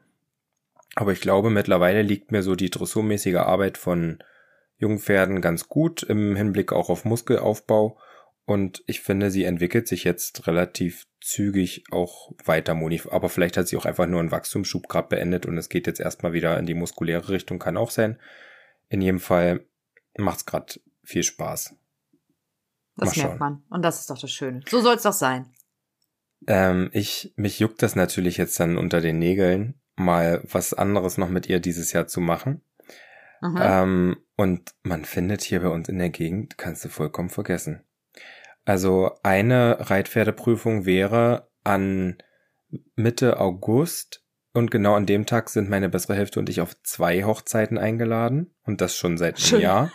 Aber 0.96 1.12
ich 1.12 1.22
glaube, 1.22 1.50
mittlerweile 1.50 2.02
liegt 2.02 2.32
mir 2.32 2.44
so 2.44 2.56
die 2.56 2.70
dressurmäßige 2.70 3.36
Arbeit 3.36 3.78
von 3.78 4.20
Jungpferden 4.78 5.42
ganz 5.42 5.68
gut 5.68 6.04
im 6.04 6.36
Hinblick 6.36 6.72
auch 6.72 6.90
auf 6.90 7.06
Muskelaufbau. 7.06 8.00
Und 8.48 8.82
ich 8.88 9.02
finde, 9.02 9.30
sie 9.30 9.44
entwickelt 9.44 9.90
sich 9.90 10.06
jetzt 10.06 10.48
relativ 10.48 11.06
zügig 11.20 11.84
auch 11.92 12.32
weiter, 12.46 12.76
Moni. 12.76 13.02
Aber 13.12 13.28
vielleicht 13.28 13.58
hat 13.58 13.68
sie 13.68 13.76
auch 13.76 13.84
einfach 13.84 14.08
nur 14.08 14.22
einen 14.22 14.32
Wachstumsschub 14.32 14.88
gerade 14.88 15.10
beendet 15.10 15.46
und 15.46 15.58
es 15.58 15.68
geht 15.68 15.86
jetzt 15.86 16.00
erstmal 16.00 16.32
wieder 16.32 16.58
in 16.58 16.66
die 16.66 16.74
muskuläre 16.74 17.28
Richtung, 17.28 17.60
kann 17.60 17.76
auch 17.76 17.92
sein. 17.92 18.18
In 18.88 19.02
jedem 19.02 19.20
Fall 19.20 19.66
macht's 20.18 20.46
gerade 20.46 20.80
viel 21.04 21.24
Spaß. 21.24 21.76
Das 22.96 23.18
Mal 23.18 23.26
merkt 23.26 23.40
man. 23.42 23.64
Und 23.70 23.82
das 23.84 24.00
ist 24.00 24.10
doch 24.10 24.18
das 24.18 24.32
Schöne. 24.32 24.62
So 24.66 24.80
soll's 24.80 25.04
doch 25.04 25.12
sein. 25.12 25.52
Ähm, 26.48 26.90
ich, 26.94 27.34
mich 27.36 27.60
juckt 27.60 27.84
das 27.84 27.98
natürlich 27.98 28.38
jetzt 28.38 28.58
dann 28.62 28.78
unter 28.78 29.02
den 29.02 29.20
Nägeln, 29.20 29.74
mal 29.98 30.42
was 30.50 30.74
anderes 30.74 31.18
noch 31.18 31.30
mit 31.30 31.50
ihr 31.50 31.60
dieses 31.60 31.92
Jahr 31.92 32.08
zu 32.08 32.22
machen. 32.22 32.62
Ähm, 33.44 34.16
und 34.38 34.72
man 34.84 35.04
findet 35.04 35.42
hier 35.42 35.60
bei 35.60 35.68
uns 35.68 35.90
in 35.90 36.00
der 36.00 36.12
Gegend, 36.12 36.58
kannst 36.58 36.86
du 36.86 36.90
vollkommen 36.90 37.30
vergessen. 37.30 37.84
Also 38.68 39.12
eine 39.24 39.78
Reitpferdeprüfung 39.80 40.86
wäre 40.86 41.48
an 41.64 42.18
Mitte 42.98 43.40
August 43.40 44.26
und 44.52 44.72
genau 44.72 44.96
an 44.96 45.06
dem 45.06 45.26
Tag 45.26 45.50
sind 45.50 45.70
meine 45.70 45.88
bessere 45.88 46.16
Hälfte 46.16 46.38
und 46.38 46.50
ich 46.50 46.60
auf 46.60 46.76
zwei 46.84 47.24
Hochzeiten 47.24 47.78
eingeladen 47.78 48.54
und 48.66 48.82
das 48.82 48.98
schon 48.98 49.18
seit 49.18 49.40
einem. 49.40 49.62
Jahr. 49.62 49.92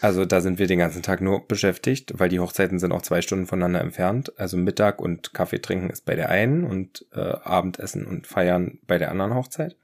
Also 0.00 0.24
da 0.24 0.40
sind 0.40 0.58
wir 0.58 0.66
den 0.66 0.78
ganzen 0.78 1.02
Tag 1.02 1.20
nur 1.20 1.46
beschäftigt, 1.46 2.18
weil 2.18 2.30
die 2.30 2.40
Hochzeiten 2.40 2.78
sind 2.78 2.92
auch 2.92 3.02
zwei 3.02 3.20
Stunden 3.20 3.46
voneinander 3.46 3.82
entfernt. 3.82 4.32
Also 4.38 4.56
Mittag 4.56 4.98
und 4.98 5.34
Kaffee 5.34 5.60
trinken 5.60 5.90
ist 5.90 6.06
bei 6.06 6.16
der 6.16 6.30
einen 6.30 6.64
und 6.64 7.04
äh, 7.12 7.20
Abendessen 7.20 8.06
und 8.06 8.26
Feiern 8.26 8.78
bei 8.86 8.96
der 8.96 9.10
anderen 9.10 9.34
Hochzeit. 9.34 9.76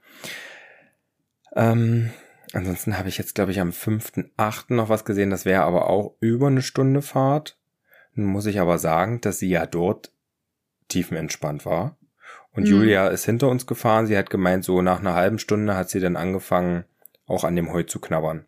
Ähm, 1.55 2.09
ansonsten 2.53 2.97
habe 2.97 3.07
ich 3.07 3.19
jetzt, 3.19 3.35
glaube 3.35 3.51
ich, 3.51 3.61
am 3.61 3.69
5.8. 3.69 4.73
noch 4.73 4.89
was 4.89 5.05
gesehen. 5.05 5.29
Das 5.29 5.45
wäre 5.45 5.61
aber 5.61 5.87
auch 5.91 6.15
über 6.19 6.47
eine 6.47 6.63
Stunde 6.63 7.03
Fahrt. 7.03 7.58
Nun 8.13 8.27
muss 8.27 8.45
ich 8.45 8.59
aber 8.59 8.77
sagen, 8.77 9.21
dass 9.21 9.39
sie 9.39 9.49
ja 9.49 9.65
dort 9.65 10.11
tiefenentspannt 10.87 11.65
war. 11.65 11.97
Und 12.51 12.63
mhm. 12.63 12.69
Julia 12.69 13.07
ist 13.07 13.25
hinter 13.25 13.47
uns 13.49 13.67
gefahren. 13.67 14.07
Sie 14.07 14.17
hat 14.17 14.29
gemeint, 14.29 14.63
so 14.63 14.81
nach 14.81 14.99
einer 14.99 15.13
halben 15.13 15.39
Stunde 15.39 15.75
hat 15.75 15.89
sie 15.89 15.99
dann 15.99 16.15
angefangen, 16.15 16.85
auch 17.25 17.43
an 17.43 17.55
dem 17.55 17.71
Heu 17.71 17.83
zu 17.83 17.99
knabbern. 17.99 18.45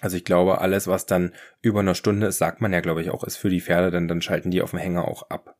Also 0.00 0.16
ich 0.16 0.24
glaube, 0.24 0.60
alles, 0.60 0.86
was 0.88 1.06
dann 1.06 1.32
über 1.62 1.80
einer 1.80 1.94
Stunde 1.94 2.26
ist, 2.26 2.38
sagt 2.38 2.60
man 2.60 2.72
ja, 2.72 2.80
glaube 2.80 3.00
ich, 3.00 3.10
auch, 3.10 3.24
ist 3.24 3.36
für 3.36 3.48
die 3.48 3.60
Pferde, 3.60 3.90
denn 3.90 4.08
dann 4.08 4.20
schalten 4.20 4.50
die 4.50 4.60
auf 4.60 4.70
dem 4.70 4.80
Hänger 4.80 5.06
auch 5.06 5.30
ab. 5.30 5.56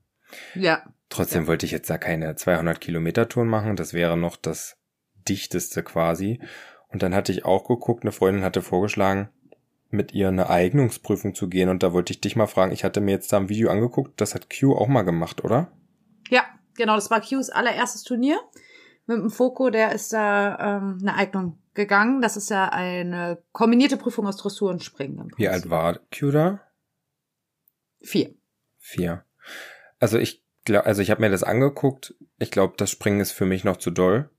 Ja. 0.54 0.82
Trotzdem 1.08 1.42
Ja. 1.42 1.48
wollte 1.48 1.64
ich 1.64 1.72
jetzt 1.72 1.88
da 1.88 1.96
keine 1.96 2.34
200 2.34 2.80
Kilometer 2.80 3.28
Touren 3.28 3.48
machen. 3.48 3.76
Das 3.76 3.94
wäre 3.94 4.16
noch 4.16 4.36
das 4.36 4.76
dichteste 5.28 5.82
quasi. 5.82 6.40
Und 6.88 7.02
dann 7.02 7.14
hatte 7.14 7.32
ich 7.32 7.44
auch 7.44 7.66
geguckt, 7.66 8.02
eine 8.02 8.12
Freundin 8.12 8.44
hatte 8.44 8.62
vorgeschlagen, 8.62 9.28
mit 9.94 10.12
ihr 10.12 10.28
eine 10.28 10.50
Eignungsprüfung 10.50 11.34
zu 11.34 11.48
gehen. 11.48 11.68
Und 11.68 11.82
da 11.82 11.92
wollte 11.92 12.12
ich 12.12 12.20
dich 12.20 12.36
mal 12.36 12.46
fragen, 12.46 12.72
ich 12.72 12.84
hatte 12.84 13.00
mir 13.00 13.12
jetzt 13.12 13.32
da 13.32 13.38
ein 13.38 13.48
Video 13.48 13.70
angeguckt, 13.70 14.20
das 14.20 14.34
hat 14.34 14.48
Q 14.50 14.74
auch 14.74 14.88
mal 14.88 15.02
gemacht, 15.02 15.44
oder? 15.44 15.70
Ja, 16.28 16.44
genau, 16.76 16.94
das 16.94 17.10
war 17.10 17.20
Qs 17.20 17.50
allererstes 17.50 18.02
Turnier. 18.02 18.38
Mit 19.06 19.18
dem 19.18 19.30
Foco, 19.30 19.70
der 19.70 19.92
ist 19.92 20.12
da 20.12 20.78
ähm, 20.78 20.98
eine 21.00 21.14
Eignung 21.14 21.58
gegangen. 21.74 22.22
Das 22.22 22.36
ist 22.36 22.50
ja 22.50 22.70
eine 22.70 23.42
kombinierte 23.52 23.96
Prüfung 23.96 24.26
aus 24.26 24.36
Dressur 24.36 24.70
und 24.70 24.82
Springen. 24.82 25.30
Wie 25.36 25.48
alt 25.48 25.68
war 25.68 25.98
Q 26.16 26.30
da? 26.30 26.60
Vier. 28.00 28.34
Vier. 28.78 29.24
Also 29.98 30.18
ich 30.18 30.42
glaube, 30.64 30.86
also 30.86 31.02
ich 31.02 31.10
habe 31.10 31.20
mir 31.20 31.30
das 31.30 31.42
angeguckt. 31.42 32.14
Ich 32.38 32.50
glaube, 32.50 32.74
das 32.76 32.90
Springen 32.90 33.20
ist 33.20 33.32
für 33.32 33.46
mich 33.46 33.64
noch 33.64 33.76
zu 33.76 33.90
doll. 33.90 34.30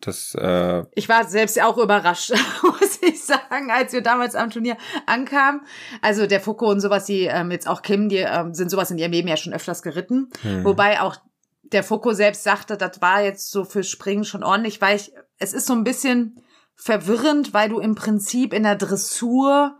Das, 0.00 0.34
äh, 0.34 0.84
Ich 0.94 1.08
war 1.08 1.24
selbst 1.28 1.60
auch 1.62 1.78
überrascht, 1.78 2.32
muss 2.62 2.91
ich 3.22 3.36
sagen, 3.48 3.70
als 3.70 3.92
wir 3.92 4.02
damals 4.02 4.34
am 4.34 4.50
Turnier 4.50 4.76
ankamen. 5.06 5.62
Also 6.00 6.26
der 6.26 6.40
Foucault 6.40 6.72
und 6.72 6.80
sowas, 6.80 7.06
die 7.06 7.22
ähm, 7.24 7.50
jetzt 7.50 7.68
auch 7.68 7.82
Kim, 7.82 8.08
die 8.08 8.18
ähm, 8.18 8.54
sind 8.54 8.70
sowas 8.70 8.90
in 8.90 8.98
ihrem 8.98 9.12
Leben 9.12 9.28
ja 9.28 9.36
schon 9.36 9.52
öfters 9.52 9.82
geritten. 9.82 10.30
hm. 10.42 10.64
Wobei 10.64 11.00
auch 11.00 11.16
der 11.62 11.82
Foucault 11.82 12.16
selbst 12.16 12.44
sagte, 12.44 12.76
das 12.76 13.00
war 13.00 13.22
jetzt 13.22 13.50
so 13.50 13.64
für 13.64 13.82
Springen 13.82 14.24
schon 14.24 14.44
ordentlich, 14.44 14.80
weil 14.80 14.96
ich, 14.96 15.12
es 15.38 15.52
ist 15.52 15.66
so 15.66 15.72
ein 15.72 15.84
bisschen 15.84 16.42
verwirrend, 16.74 17.54
weil 17.54 17.68
du 17.68 17.78
im 17.78 17.94
Prinzip 17.94 18.52
in 18.52 18.64
der 18.64 18.76
Dressur 18.76 19.78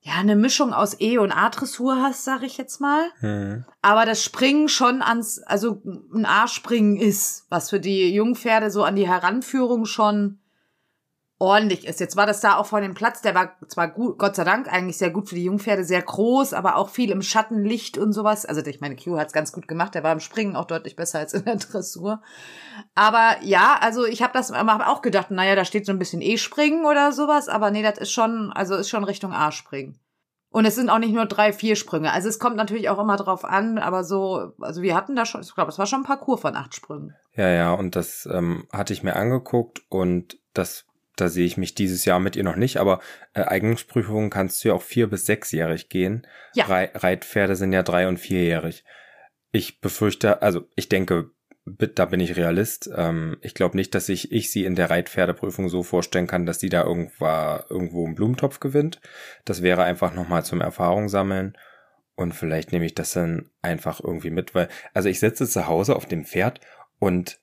ja 0.00 0.14
eine 0.14 0.36
Mischung 0.36 0.72
aus 0.72 1.00
E 1.00 1.18
und 1.18 1.32
A-Dressur 1.32 2.00
hast, 2.00 2.24
sag 2.24 2.42
ich 2.42 2.56
jetzt 2.56 2.80
mal. 2.80 3.08
Hm. 3.18 3.64
Aber 3.82 4.06
das 4.06 4.22
Springen 4.22 4.68
schon 4.68 5.02
ans, 5.02 5.38
also 5.40 5.82
ein 6.14 6.24
A-Springen 6.24 6.96
ist, 6.96 7.46
was 7.50 7.70
für 7.70 7.80
die 7.80 8.12
Jungpferde 8.14 8.70
so 8.70 8.84
an 8.84 8.96
die 8.96 9.08
Heranführung 9.08 9.84
schon 9.84 10.38
ordentlich 11.38 11.86
ist. 11.86 12.00
Jetzt 12.00 12.16
war 12.16 12.26
das 12.26 12.40
da 12.40 12.56
auch 12.56 12.66
vor 12.66 12.80
dem 12.80 12.94
Platz, 12.94 13.22
der 13.22 13.34
war 13.34 13.56
zwar 13.68 13.88
gut, 13.88 14.18
Gott 14.18 14.34
sei 14.34 14.44
Dank 14.44 14.72
eigentlich 14.72 14.98
sehr 14.98 15.10
gut 15.10 15.28
für 15.28 15.36
die 15.36 15.44
Jungpferde, 15.44 15.84
sehr 15.84 16.02
groß, 16.02 16.52
aber 16.52 16.76
auch 16.76 16.88
viel 16.88 17.10
im 17.10 17.22
Schattenlicht 17.22 17.96
und 17.96 18.12
sowas. 18.12 18.44
Also 18.44 18.60
ich 18.64 18.80
meine, 18.80 18.96
Q 18.96 19.18
hat's 19.18 19.32
ganz 19.32 19.52
gut 19.52 19.68
gemacht, 19.68 19.94
der 19.94 20.02
war 20.02 20.12
im 20.12 20.20
Springen 20.20 20.56
auch 20.56 20.64
deutlich 20.64 20.96
besser 20.96 21.20
als 21.20 21.34
in 21.34 21.44
der 21.44 21.56
Dressur. 21.56 22.22
Aber 22.94 23.36
ja, 23.42 23.78
also 23.80 24.04
ich 24.04 24.22
habe 24.22 24.32
das 24.32 24.50
hab 24.52 24.86
auch 24.86 25.02
gedacht, 25.02 25.30
naja, 25.30 25.54
da 25.54 25.64
steht 25.64 25.86
so 25.86 25.92
ein 25.92 25.98
bisschen 25.98 26.22
E-Springen 26.22 26.84
oder 26.84 27.12
sowas, 27.12 27.48
aber 27.48 27.70
nee, 27.70 27.82
das 27.82 27.98
ist 27.98 28.12
schon, 28.12 28.52
also 28.52 28.74
ist 28.74 28.88
schon 28.88 29.04
Richtung 29.04 29.32
A-Springen. 29.32 29.98
Und 30.50 30.64
es 30.64 30.74
sind 30.74 30.88
auch 30.88 30.98
nicht 30.98 31.12
nur 31.12 31.26
drei, 31.26 31.52
vier 31.52 31.76
Sprünge. 31.76 32.12
Also 32.12 32.28
es 32.28 32.38
kommt 32.38 32.56
natürlich 32.56 32.88
auch 32.88 32.98
immer 32.98 33.16
drauf 33.16 33.44
an, 33.44 33.78
aber 33.78 34.02
so, 34.02 34.54
also 34.60 34.80
wir 34.80 34.94
hatten 34.94 35.14
da 35.14 35.26
schon, 35.26 35.42
ich 35.42 35.54
glaube, 35.54 35.70
es 35.70 35.78
war 35.78 35.86
schon 35.86 36.00
ein 36.00 36.06
Parcours 36.06 36.40
von 36.40 36.56
acht 36.56 36.74
Sprüngen. 36.74 37.14
Ja, 37.34 37.48
ja, 37.48 37.72
und 37.74 37.96
das 37.96 38.26
ähm, 38.32 38.66
hatte 38.72 38.94
ich 38.94 39.02
mir 39.02 39.16
angeguckt 39.16 39.82
und 39.90 40.38
das, 40.54 40.86
da 41.20 41.28
sehe 41.28 41.46
ich 41.46 41.56
mich 41.56 41.74
dieses 41.74 42.04
Jahr 42.04 42.20
mit 42.20 42.36
ihr 42.36 42.44
noch 42.44 42.56
nicht, 42.56 42.76
aber 42.78 43.00
äh, 43.34 43.42
Eignungsprüfungen 43.42 44.30
kannst 44.30 44.62
du 44.62 44.68
ja 44.68 44.74
auch 44.74 44.82
vier- 44.82 45.08
bis 45.08 45.26
sechsjährig 45.26 45.88
gehen. 45.88 46.26
Ja. 46.54 46.66
Rei 46.66 46.90
Reitpferde 46.94 47.56
sind 47.56 47.72
ja 47.72 47.82
drei- 47.82 48.08
und 48.08 48.18
vierjährig. 48.18 48.84
Ich 49.50 49.80
befürchte, 49.80 50.42
also 50.42 50.68
ich 50.76 50.88
denke, 50.88 51.30
da 51.64 52.04
bin 52.06 52.20
ich 52.20 52.36
Realist. 52.36 52.90
Ähm, 52.94 53.38
ich 53.42 53.54
glaube 53.54 53.76
nicht, 53.76 53.94
dass 53.94 54.08
ich, 54.08 54.32
ich 54.32 54.50
sie 54.50 54.64
in 54.64 54.74
der 54.74 54.90
Reitpferdeprüfung 54.90 55.68
so 55.68 55.82
vorstellen 55.82 56.26
kann, 56.26 56.46
dass 56.46 56.60
sie 56.60 56.68
da 56.68 56.84
irgendwo, 56.84 57.26
irgendwo 57.68 58.06
einen 58.06 58.14
Blumentopf 58.14 58.60
gewinnt. 58.60 59.00
Das 59.44 59.62
wäre 59.62 59.82
einfach 59.82 60.14
nochmal 60.14 60.44
zum 60.44 60.60
Erfahrung 60.60 61.08
sammeln. 61.08 61.56
Und 62.14 62.34
vielleicht 62.34 62.72
nehme 62.72 62.84
ich 62.84 62.94
das 62.94 63.12
dann 63.12 63.50
einfach 63.62 64.00
irgendwie 64.02 64.30
mit, 64.30 64.54
weil, 64.54 64.68
also 64.92 65.08
ich 65.08 65.20
sitze 65.20 65.46
zu 65.46 65.68
Hause 65.68 65.94
auf 65.94 66.06
dem 66.06 66.24
Pferd 66.24 66.60
und 66.98 67.38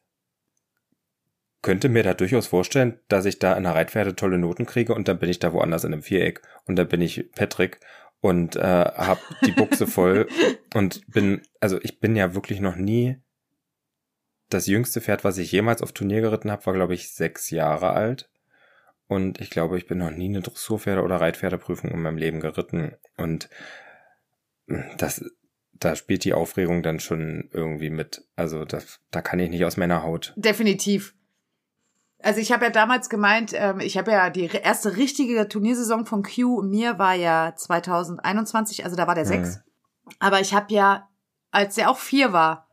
könnte 1.65 1.89
mir 1.89 2.03
da 2.03 2.13
durchaus 2.13 2.45
vorstellen, 2.45 2.99
dass 3.07 3.25
ich 3.25 3.39
da 3.39 3.53
in 3.53 3.63
der 3.63 3.73
Reitpferde 3.73 4.15
tolle 4.15 4.37
Noten 4.37 4.67
kriege 4.67 4.93
und 4.93 5.07
dann 5.07 5.17
bin 5.17 5.31
ich 5.31 5.39
da 5.39 5.51
woanders 5.51 5.83
in 5.83 5.93
einem 5.93 6.03
Viereck 6.03 6.43
und 6.65 6.75
dann 6.75 6.87
bin 6.87 7.01
ich 7.01 7.31
Patrick 7.31 7.79
und 8.21 8.55
äh, 8.55 8.61
habe 8.61 9.19
die 9.43 9.51
Buchse 9.51 9.87
voll 9.87 10.27
und 10.75 11.01
bin, 11.11 11.41
also 11.59 11.79
ich 11.81 11.99
bin 11.99 12.15
ja 12.15 12.35
wirklich 12.35 12.59
noch 12.59 12.75
nie 12.75 13.17
das 14.49 14.67
jüngste 14.67 15.01
Pferd, 15.01 15.23
was 15.23 15.39
ich 15.39 15.51
jemals 15.51 15.81
auf 15.81 15.91
Turnier 15.91 16.21
geritten 16.21 16.51
habe, 16.51 16.63
war 16.67 16.73
glaube 16.75 16.93
ich 16.93 17.11
sechs 17.11 17.49
Jahre 17.49 17.93
alt 17.93 18.29
und 19.07 19.41
ich 19.41 19.49
glaube, 19.49 19.79
ich 19.79 19.87
bin 19.87 19.97
noch 19.97 20.11
nie 20.11 20.29
eine 20.29 20.41
Dressurpferde- 20.41 21.01
oder 21.01 21.15
Reitpferdeprüfung 21.15 21.89
in 21.89 21.99
meinem 21.99 22.17
Leben 22.17 22.41
geritten 22.41 22.95
und 23.17 23.49
das, 24.97 25.25
da 25.73 25.95
spielt 25.95 26.25
die 26.25 26.33
Aufregung 26.33 26.83
dann 26.83 26.99
schon 26.99 27.49
irgendwie 27.51 27.89
mit. 27.89 28.23
Also 28.35 28.65
das, 28.65 28.99
da 29.09 29.23
kann 29.23 29.39
ich 29.39 29.49
nicht 29.49 29.65
aus 29.65 29.77
meiner 29.77 30.03
Haut. 30.03 30.31
Definitiv. 30.35 31.15
Also 32.25 32.39
ich 32.39 32.51
habe 32.51 32.65
ja 32.65 32.71
damals 32.71 33.09
gemeint, 33.09 33.51
ähm, 33.53 33.79
ich 33.79 33.99
habe 33.99 34.09
ja 34.09 34.31
die 34.31 34.47
erste 34.47 34.97
richtige 34.97 35.47
Turniersaison 35.47 36.07
von 36.07 36.23
Q 36.23 36.63
mir 36.63 36.97
war 36.97 37.13
ja 37.13 37.53
2021, 37.55 38.83
also 38.83 38.95
da 38.95 39.05
war 39.05 39.13
der 39.13 39.25
Mhm. 39.25 39.29
sechs. 39.29 39.59
Aber 40.17 40.41
ich 40.41 40.55
habe 40.55 40.73
ja, 40.73 41.07
als 41.51 41.75
der 41.75 41.91
auch 41.91 41.99
vier 41.99 42.33
war, 42.33 42.67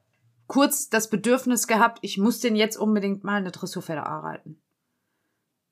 kurz 0.47 0.89
das 0.89 1.11
Bedürfnis 1.11 1.67
gehabt, 1.67 1.99
ich 2.01 2.17
muss 2.17 2.41
den 2.41 2.57
jetzt 2.57 2.79
unbedingt 2.79 3.25
mal 3.25 3.37
eine 3.37 3.51
Dressurpferde 3.51 4.07
A 4.07 4.21
reiten. 4.21 4.63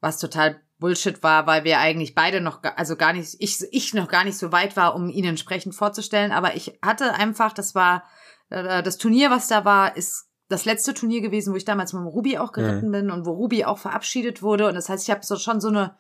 Was 0.01 0.19
total 0.19 0.61
Bullshit 0.79 1.23
war, 1.23 1.47
weil 1.47 1.65
wir 1.65 1.79
eigentlich 1.79 2.15
beide 2.15 2.43
noch, 2.43 2.63
also 2.63 2.97
gar 2.97 3.15
nicht, 3.15 3.37
ich, 3.39 3.65
ich 3.71 3.95
noch 3.95 4.09
gar 4.09 4.25
nicht 4.25 4.37
so 4.37 4.53
weit 4.53 4.77
war, 4.77 4.95
um 4.95 5.09
ihn 5.09 5.25
entsprechend 5.25 5.75
vorzustellen. 5.75 6.33
Aber 6.33 6.55
ich 6.55 6.79
hatte 6.83 7.15
einfach, 7.15 7.55
das 7.55 7.75
war, 7.75 8.05
äh, 8.51 8.83
das 8.83 8.99
Turnier, 8.99 9.31
was 9.31 9.49
da 9.49 9.65
war, 9.65 9.97
ist 9.97 10.30
das 10.51 10.67
letzte 10.67 10.93
Turnier 10.93 11.23
gewesen, 11.23 11.53
wo 11.53 11.57
ich 11.57 11.65
damals 11.65 11.93
mit 11.95 12.01
dem 12.03 12.09
Ruby 12.09 12.37
auch 12.37 12.53
geritten 12.53 12.91
bin 12.93 13.11
und 13.11 13.25
wo 13.25 13.33
Ruby 13.33 13.65
auch 13.65 13.79
verabschiedet 13.79 14.43
wurde. 14.43 14.69
Und 14.69 14.75
das 14.75 14.89
heißt, 14.91 15.05
ich 15.05 15.11
habe 15.11 15.25
so 15.25 15.37
schon 15.37 15.61
so 15.61 15.69
eine, 15.69 15.95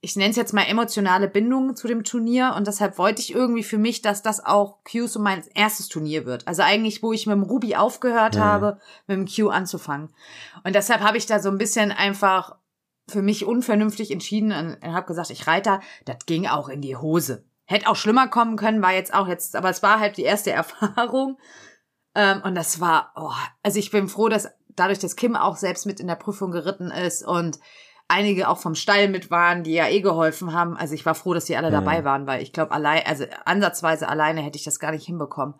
ich 0.00 0.14
nenne 0.14 0.30
es 0.30 0.36
jetzt 0.36 0.52
mal 0.54 0.62
emotionale 0.62 1.26
Bindung 1.26 1.74
zu 1.74 1.88
dem 1.88 2.04
Turnier 2.04 2.54
und 2.56 2.66
deshalb 2.68 2.98
wollte 2.98 3.20
ich 3.20 3.34
irgendwie 3.34 3.64
für 3.64 3.78
mich, 3.78 4.00
dass 4.02 4.22
das 4.22 4.44
auch 4.44 4.78
Q 4.84 5.08
so 5.08 5.18
mein 5.18 5.42
erstes 5.54 5.88
Turnier 5.88 6.24
wird. 6.26 6.46
Also 6.46 6.62
eigentlich, 6.62 7.02
wo 7.02 7.12
ich 7.12 7.26
mit 7.26 7.34
dem 7.34 7.42
Ruby 7.42 7.74
aufgehört 7.74 8.36
Mhm. 8.36 8.40
habe, 8.40 8.78
mit 9.08 9.16
dem 9.16 9.26
Q 9.26 9.48
anzufangen. 9.48 10.10
Und 10.62 10.74
deshalb 10.76 11.00
habe 11.00 11.16
ich 11.16 11.26
da 11.26 11.40
so 11.40 11.48
ein 11.48 11.58
bisschen 11.58 11.90
einfach 11.90 12.56
für 13.08 13.22
mich 13.22 13.46
unvernünftig 13.46 14.10
entschieden 14.10 14.52
und 14.52 14.94
habe 14.94 15.06
gesagt, 15.06 15.30
ich 15.30 15.46
reite, 15.46 15.80
das 16.04 16.18
ging 16.26 16.46
auch 16.46 16.68
in 16.68 16.82
die 16.82 16.96
Hose. 16.96 17.44
Hätte 17.64 17.88
auch 17.88 17.96
schlimmer 17.96 18.28
kommen 18.28 18.56
können, 18.56 18.82
war 18.82 18.92
jetzt 18.92 19.12
auch 19.14 19.28
jetzt, 19.28 19.56
aber 19.56 19.70
es 19.70 19.82
war 19.82 19.98
halt 19.98 20.16
die 20.18 20.22
erste 20.24 20.50
Erfahrung. 20.52 21.38
Ähm, 22.14 22.42
und 22.42 22.54
das 22.54 22.80
war, 22.80 23.12
oh, 23.16 23.32
also 23.62 23.78
ich 23.78 23.90
bin 23.90 24.08
froh, 24.08 24.28
dass 24.28 24.48
dadurch, 24.68 24.98
dass 24.98 25.16
Kim 25.16 25.36
auch 25.36 25.56
selbst 25.56 25.86
mit 25.86 26.00
in 26.00 26.06
der 26.06 26.16
Prüfung 26.16 26.50
geritten 26.50 26.90
ist 26.90 27.26
und 27.26 27.58
einige 28.08 28.48
auch 28.48 28.58
vom 28.58 28.74
Stall 28.74 29.08
mit 29.08 29.30
waren, 29.30 29.64
die 29.64 29.74
ja 29.74 29.86
eh 29.88 30.00
geholfen 30.00 30.52
haben. 30.52 30.76
Also 30.76 30.94
ich 30.94 31.04
war 31.04 31.14
froh, 31.14 31.34
dass 31.34 31.44
die 31.44 31.56
alle 31.56 31.68
Mhm. 31.68 31.72
dabei 31.74 32.04
waren, 32.04 32.26
weil 32.26 32.42
ich 32.42 32.52
glaube, 32.52 32.72
allein, 32.72 33.02
also 33.06 33.24
ansatzweise 33.44 34.08
alleine 34.08 34.40
hätte 34.40 34.56
ich 34.56 34.64
das 34.64 34.78
gar 34.80 34.92
nicht 34.92 35.04
hinbekommen. 35.06 35.54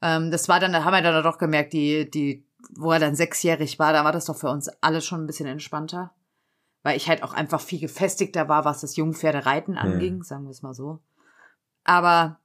Ähm, 0.00 0.30
das 0.30 0.48
war 0.48 0.58
dann, 0.58 0.72
da 0.72 0.84
haben 0.84 0.94
wir 0.94 1.02
dann 1.02 1.22
doch 1.22 1.38
gemerkt, 1.38 1.72
die, 1.72 2.10
die, 2.10 2.46
wo 2.74 2.92
er 2.92 2.98
dann 2.98 3.14
sechsjährig 3.14 3.78
war, 3.78 3.92
da 3.92 4.04
war 4.04 4.12
das 4.12 4.24
doch 4.24 4.36
für 4.36 4.48
uns 4.48 4.68
alle 4.80 5.02
schon 5.02 5.22
ein 5.22 5.26
bisschen 5.26 5.46
entspannter. 5.46 6.12
Weil 6.82 6.96
ich 6.96 7.08
halt 7.08 7.22
auch 7.22 7.34
einfach 7.34 7.60
viel 7.60 7.78
gefestigter 7.78 8.48
war, 8.48 8.64
was 8.64 8.80
das 8.80 8.96
Jungpferdereiten 8.96 9.76
anging, 9.76 10.22
sagen 10.24 10.44
wir 10.44 10.50
es 10.50 10.62
mal 10.62 10.74
so. 10.74 10.98
Aber 11.84 12.40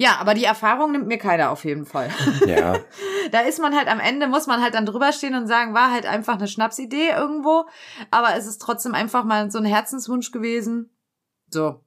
ja, 0.00 0.18
aber 0.20 0.34
die 0.34 0.44
Erfahrung 0.44 0.92
nimmt 0.92 1.08
mir 1.08 1.18
keiner 1.18 1.50
auf 1.50 1.64
jeden 1.64 1.84
Fall. 1.84 2.08
Ja, 2.46 2.78
da 3.32 3.40
ist 3.40 3.58
man 3.58 3.74
halt 3.74 3.88
am 3.88 3.98
Ende, 3.98 4.28
muss 4.28 4.46
man 4.46 4.62
halt 4.62 4.74
dann 4.74 4.86
drüber 4.86 5.12
stehen 5.12 5.34
und 5.34 5.48
sagen, 5.48 5.74
war 5.74 5.90
halt 5.90 6.06
einfach 6.06 6.34
eine 6.34 6.46
Schnapsidee 6.46 7.10
irgendwo. 7.10 7.66
Aber 8.12 8.36
es 8.36 8.46
ist 8.46 8.62
trotzdem 8.62 8.94
einfach 8.94 9.24
mal 9.24 9.50
so 9.50 9.58
ein 9.58 9.64
Herzenswunsch 9.64 10.30
gewesen. 10.30 10.90
So. 11.50 11.80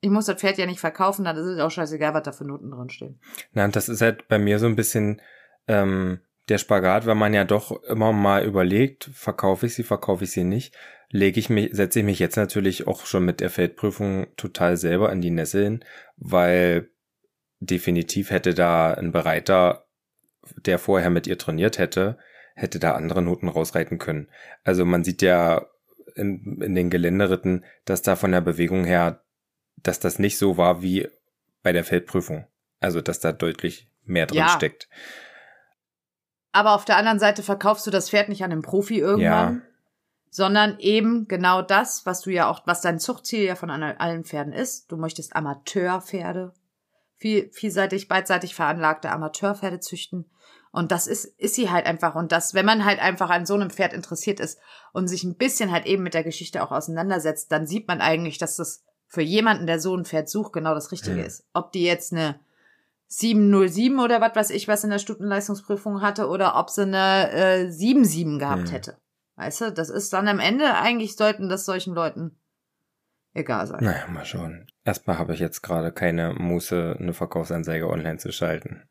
Ich 0.00 0.10
muss 0.10 0.26
das 0.26 0.36
Pferd 0.36 0.58
ja 0.58 0.66
nicht 0.66 0.78
verkaufen, 0.78 1.24
dann 1.24 1.36
ist 1.36 1.46
es 1.46 1.58
auch 1.58 1.70
scheißegal, 1.70 2.14
was 2.14 2.22
da 2.22 2.30
für 2.30 2.44
Noten 2.44 2.70
drin 2.70 2.88
stehen. 2.88 3.18
na, 3.52 3.64
und 3.64 3.74
das 3.74 3.88
ist 3.88 4.00
halt 4.00 4.28
bei 4.28 4.38
mir 4.38 4.60
so 4.60 4.66
ein 4.66 4.76
bisschen 4.76 5.20
ähm, 5.66 6.20
der 6.48 6.58
Spagat, 6.58 7.06
weil 7.06 7.16
man 7.16 7.34
ja 7.34 7.42
doch 7.42 7.82
immer 7.82 8.12
mal 8.12 8.44
überlegt, 8.44 9.10
verkaufe 9.12 9.66
ich 9.66 9.74
sie, 9.74 9.82
verkaufe 9.82 10.22
ich 10.22 10.30
sie 10.30 10.44
nicht, 10.44 10.72
lege 11.10 11.40
ich 11.40 11.50
mich, 11.50 11.70
setze 11.74 11.98
ich 11.98 12.04
mich 12.04 12.20
jetzt 12.20 12.36
natürlich 12.36 12.86
auch 12.86 13.06
schon 13.06 13.24
mit 13.24 13.40
der 13.40 13.50
Feldprüfung 13.50 14.28
total 14.36 14.76
selber 14.76 15.10
in 15.10 15.20
die 15.20 15.32
Nesseln, 15.32 15.84
weil 16.16 16.90
definitiv 17.60 18.30
hätte 18.30 18.54
da 18.54 18.92
ein 18.94 19.12
Bereiter, 19.12 19.86
der 20.56 20.78
vorher 20.78 21.10
mit 21.10 21.26
ihr 21.26 21.38
trainiert 21.38 21.78
hätte, 21.78 22.18
hätte 22.54 22.78
da 22.78 22.92
andere 22.92 23.22
Noten 23.22 23.48
rausreiten 23.48 23.98
können. 23.98 24.28
Also 24.64 24.84
man 24.84 25.04
sieht 25.04 25.22
ja 25.22 25.66
in, 26.14 26.60
in 26.62 26.74
den 26.74 26.90
Geländeritten, 26.90 27.64
dass 27.84 28.02
da 28.02 28.16
von 28.16 28.32
der 28.32 28.40
Bewegung 28.40 28.84
her, 28.84 29.22
dass 29.76 30.00
das 30.00 30.18
nicht 30.18 30.38
so 30.38 30.56
war 30.56 30.82
wie 30.82 31.08
bei 31.62 31.72
der 31.72 31.84
Feldprüfung. 31.84 32.46
Also 32.80 33.00
dass 33.00 33.20
da 33.20 33.32
deutlich 33.32 33.88
mehr 34.04 34.26
drin 34.26 34.38
Ja. 34.38 34.48
steckt. 34.48 34.88
Aber 36.52 36.74
auf 36.74 36.84
der 36.84 36.96
anderen 36.96 37.18
Seite 37.18 37.42
verkaufst 37.42 37.86
du 37.86 37.90
das 37.90 38.08
Pferd 38.08 38.28
nicht 38.28 38.42
an 38.42 38.50
den 38.50 38.62
Profi 38.62 38.98
irgendwann, 38.98 39.56
Ja. 39.56 39.60
sondern 40.30 40.78
eben 40.78 41.28
genau 41.28 41.60
das, 41.60 42.06
was 42.06 42.22
du 42.22 42.30
ja 42.30 42.48
auch, 42.48 42.66
was 42.66 42.80
dein 42.80 42.98
Zuchtziel 42.98 43.44
ja 43.44 43.56
von 43.56 43.68
allen 43.70 44.24
Pferden 44.24 44.52
ist. 44.54 44.90
Du 44.90 44.96
möchtest 44.96 45.36
Amateurpferde, 45.36 46.54
viel, 47.18 47.50
vielseitig, 47.52 48.08
beidseitig 48.08 48.54
veranlagte 48.54 49.10
Amateurpferde 49.10 49.80
züchten. 49.80 50.30
Und 50.72 50.92
das 50.92 51.06
ist, 51.06 51.24
ist 51.38 51.54
sie 51.54 51.70
halt 51.70 51.86
einfach. 51.86 52.14
Und 52.14 52.32
das, 52.32 52.52
wenn 52.52 52.66
man 52.66 52.84
halt 52.84 53.00
einfach 53.00 53.30
an 53.30 53.46
so 53.46 53.54
einem 53.54 53.70
Pferd 53.70 53.94
interessiert 53.94 54.40
ist 54.40 54.58
und 54.92 55.08
sich 55.08 55.24
ein 55.24 55.36
bisschen 55.36 55.72
halt 55.72 55.86
eben 55.86 56.02
mit 56.02 56.12
der 56.12 56.24
Geschichte 56.24 56.62
auch 56.62 56.70
auseinandersetzt, 56.70 57.50
dann 57.50 57.66
sieht 57.66 57.88
man 57.88 58.00
eigentlich, 58.02 58.36
dass 58.36 58.56
das 58.56 58.84
für 59.08 59.22
jemanden, 59.22 59.66
der 59.66 59.80
so 59.80 59.96
ein 59.96 60.04
Pferd 60.04 60.28
sucht, 60.28 60.52
genau 60.52 60.74
das 60.74 60.92
Richtige 60.92 61.20
Mhm. 61.20 61.24
ist. 61.26 61.46
Ob 61.54 61.72
die 61.72 61.84
jetzt 61.84 62.12
eine 62.12 62.38
707 63.08 63.98
oder 64.00 64.20
was 64.20 64.34
weiß 64.34 64.50
ich 64.50 64.68
was 64.68 64.84
in 64.84 64.90
der 64.90 64.98
Stundenleistungsprüfung 64.98 66.02
hatte 66.02 66.28
oder 66.28 66.56
ob 66.56 66.70
sie 66.70 66.82
eine 66.82 67.30
äh, 67.30 67.70
77 67.70 68.38
gehabt 68.38 68.64
Mhm. 68.64 68.72
hätte. 68.72 68.98
Weißt 69.36 69.60
du, 69.60 69.72
das 69.72 69.90
ist 69.90 70.12
dann 70.12 70.28
am 70.28 70.40
Ende 70.40 70.74
eigentlich 70.74 71.16
sollten 71.16 71.48
das 71.48 71.64
solchen 71.64 71.94
Leuten 71.94 72.36
egal 73.36 73.66
sein. 73.66 73.82
Naja, 73.82 74.06
mal 74.08 74.24
schauen. 74.24 74.66
Erstmal 74.84 75.18
habe 75.18 75.34
ich 75.34 75.40
jetzt 75.40 75.62
gerade 75.62 75.92
keine 75.92 76.34
Muße, 76.34 76.96
eine 76.98 77.12
Verkaufsanzeige 77.12 77.88
online 77.88 78.18
zu 78.18 78.32
schalten. 78.32 78.88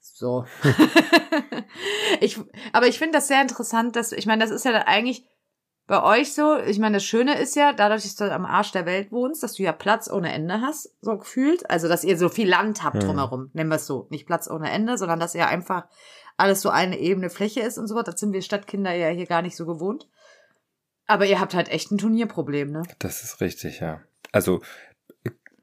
So. 0.00 0.46
ich, 2.20 2.38
aber 2.72 2.86
ich 2.86 2.98
finde 2.98 3.18
das 3.18 3.28
sehr 3.28 3.40
interessant, 3.40 3.96
dass, 3.96 4.12
ich 4.12 4.26
meine, 4.26 4.42
das 4.42 4.50
ist 4.50 4.64
ja 4.64 4.72
eigentlich 4.86 5.26
bei 5.86 6.02
euch 6.02 6.32
so, 6.32 6.56
ich 6.58 6.78
meine, 6.78 6.96
das 6.96 7.04
Schöne 7.04 7.38
ist 7.38 7.56
ja, 7.56 7.72
dadurch, 7.72 8.02
dass 8.02 8.14
du 8.14 8.32
am 8.32 8.46
Arsch 8.46 8.72
der 8.72 8.86
Welt 8.86 9.10
wohnst, 9.10 9.42
dass 9.42 9.54
du 9.54 9.62
ja 9.62 9.72
Platz 9.72 10.10
ohne 10.10 10.32
Ende 10.32 10.60
hast, 10.60 10.94
so 11.00 11.18
gefühlt. 11.18 11.68
Also, 11.68 11.88
dass 11.88 12.04
ihr 12.04 12.16
so 12.16 12.28
viel 12.28 12.48
Land 12.48 12.84
habt 12.84 12.96
Hm. 12.96 13.08
drumherum, 13.08 13.50
nennen 13.52 13.70
wir 13.70 13.76
es 13.76 13.86
so. 13.86 14.06
Nicht 14.10 14.26
Platz 14.26 14.48
ohne 14.48 14.70
Ende, 14.70 14.96
sondern 14.96 15.18
dass 15.18 15.34
ihr 15.34 15.48
einfach 15.48 15.86
alles 16.36 16.62
so 16.62 16.70
eine 16.70 16.98
ebene 16.98 17.30
Fläche 17.30 17.60
ist 17.60 17.78
und 17.78 17.88
so 17.88 17.94
was. 17.94 18.04
Das 18.04 18.18
sind 18.18 18.32
wir 18.32 18.42
Stadtkinder 18.42 18.92
ja 18.94 19.08
hier 19.08 19.26
gar 19.26 19.42
nicht 19.42 19.56
so 19.56 19.66
gewohnt. 19.66 20.08
Aber 21.06 21.26
ihr 21.26 21.40
habt 21.40 21.54
halt 21.54 21.68
echt 21.68 21.90
ein 21.90 21.98
Turnierproblem, 21.98 22.70
ne? 22.70 22.82
Das 22.98 23.22
ist 23.22 23.40
richtig, 23.40 23.80
ja. 23.80 24.00
Also 24.30 24.62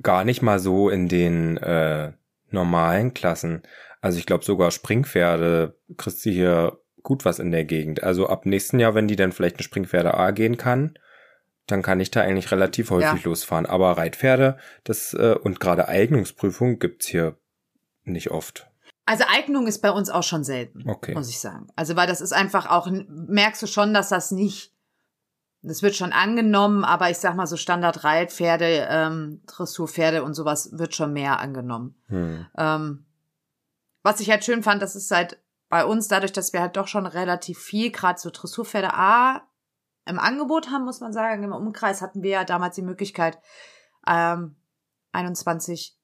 gar 0.01 0.23
nicht 0.23 0.41
mal 0.41 0.59
so 0.59 0.89
in 0.89 1.07
den 1.07 1.57
äh, 1.57 2.11
normalen 2.51 3.13
Klassen. 3.13 3.63
Also 4.01 4.17
ich 4.19 4.25
glaube 4.25 4.45
sogar 4.45 4.71
Springpferde 4.71 5.77
kriegst 5.97 6.25
du 6.25 6.29
hier 6.29 6.79
gut 7.03 7.25
was 7.25 7.39
in 7.39 7.51
der 7.51 7.65
Gegend. 7.65 8.03
Also 8.03 8.27
ab 8.27 8.45
nächsten 8.45 8.79
Jahr, 8.79 8.95
wenn 8.95 9.07
die 9.07 9.15
dann 9.15 9.31
vielleicht 9.31 9.55
eine 9.55 9.63
Springpferde 9.63 10.13
A 10.13 10.31
gehen 10.31 10.57
kann, 10.57 10.97
dann 11.67 11.81
kann 11.81 11.99
ich 11.99 12.11
da 12.11 12.21
eigentlich 12.21 12.51
relativ 12.51 12.89
häufig 12.91 13.23
Ja. 13.23 13.29
losfahren. 13.29 13.65
Aber 13.65 13.97
Reitpferde, 13.97 14.57
das 14.83 15.13
äh, 15.13 15.35
und 15.41 15.59
gerade 15.59 15.87
Eignungsprüfung 15.87 16.79
gibt's 16.79 17.07
hier 17.07 17.37
nicht 18.03 18.31
oft. 18.31 18.67
Also 19.05 19.23
Eignung 19.27 19.67
ist 19.67 19.79
bei 19.81 19.91
uns 19.91 20.09
auch 20.09 20.23
schon 20.23 20.43
selten. 20.43 20.87
Okay. 20.87 21.13
muss 21.13 21.29
ich 21.29 21.39
sagen. 21.39 21.67
Also, 21.75 21.95
weil 21.95 22.07
das 22.07 22.21
ist 22.21 22.31
einfach 22.31 22.69
auch, 22.69 22.87
merkst 23.09 23.61
du 23.61 23.67
schon, 23.67 23.93
dass 23.93 24.09
das 24.09 24.31
nicht, 24.31 24.71
das 25.61 25.83
wird 25.83 25.95
schon 25.95 26.13
angenommen, 26.13 26.85
aber 26.85 27.09
ich 27.09 27.17
sag 27.17 27.35
mal 27.35 27.47
so 27.47 27.57
Standard-Reitpferde, 27.57 28.87
ähm, 28.89 29.41
Dressurpferde 29.45 30.23
und 30.23 30.33
sowas 30.33 30.69
wird 30.73 30.95
schon 30.95 31.11
mehr 31.11 31.39
angenommen. 31.39 32.01
Hm. 32.07 32.45
Ähm, 32.57 33.05
was 34.03 34.21
ich 34.21 34.29
halt 34.29 34.45
schön 34.45 34.63
fand, 34.63 34.81
das 34.81 34.95
ist 34.95 35.11
halt 35.11 35.41
bei 35.67 35.85
uns, 35.85 36.07
dadurch, 36.07 36.31
dass 36.31 36.53
wir 36.53 36.61
halt 36.61 36.77
doch 36.77 36.87
schon 36.87 37.05
relativ 37.05 37.59
viel, 37.59 37.91
gerade 37.91 38.19
so 38.19 38.29
Dressurpferde 38.31 38.93
A 38.93 39.43
im 40.05 40.17
Angebot 40.17 40.71
haben, 40.71 40.85
muss 40.85 41.01
man 41.01 41.13
sagen. 41.13 41.43
Im 41.43 41.51
Umkreis 41.51 42.01
hatten 42.01 42.23
wir 42.23 42.31
ja 42.31 42.43
damals 42.43 42.75
die 42.75 42.81
Möglichkeit, 42.81 43.37
ähm, 44.07 44.55
21, 45.11 45.99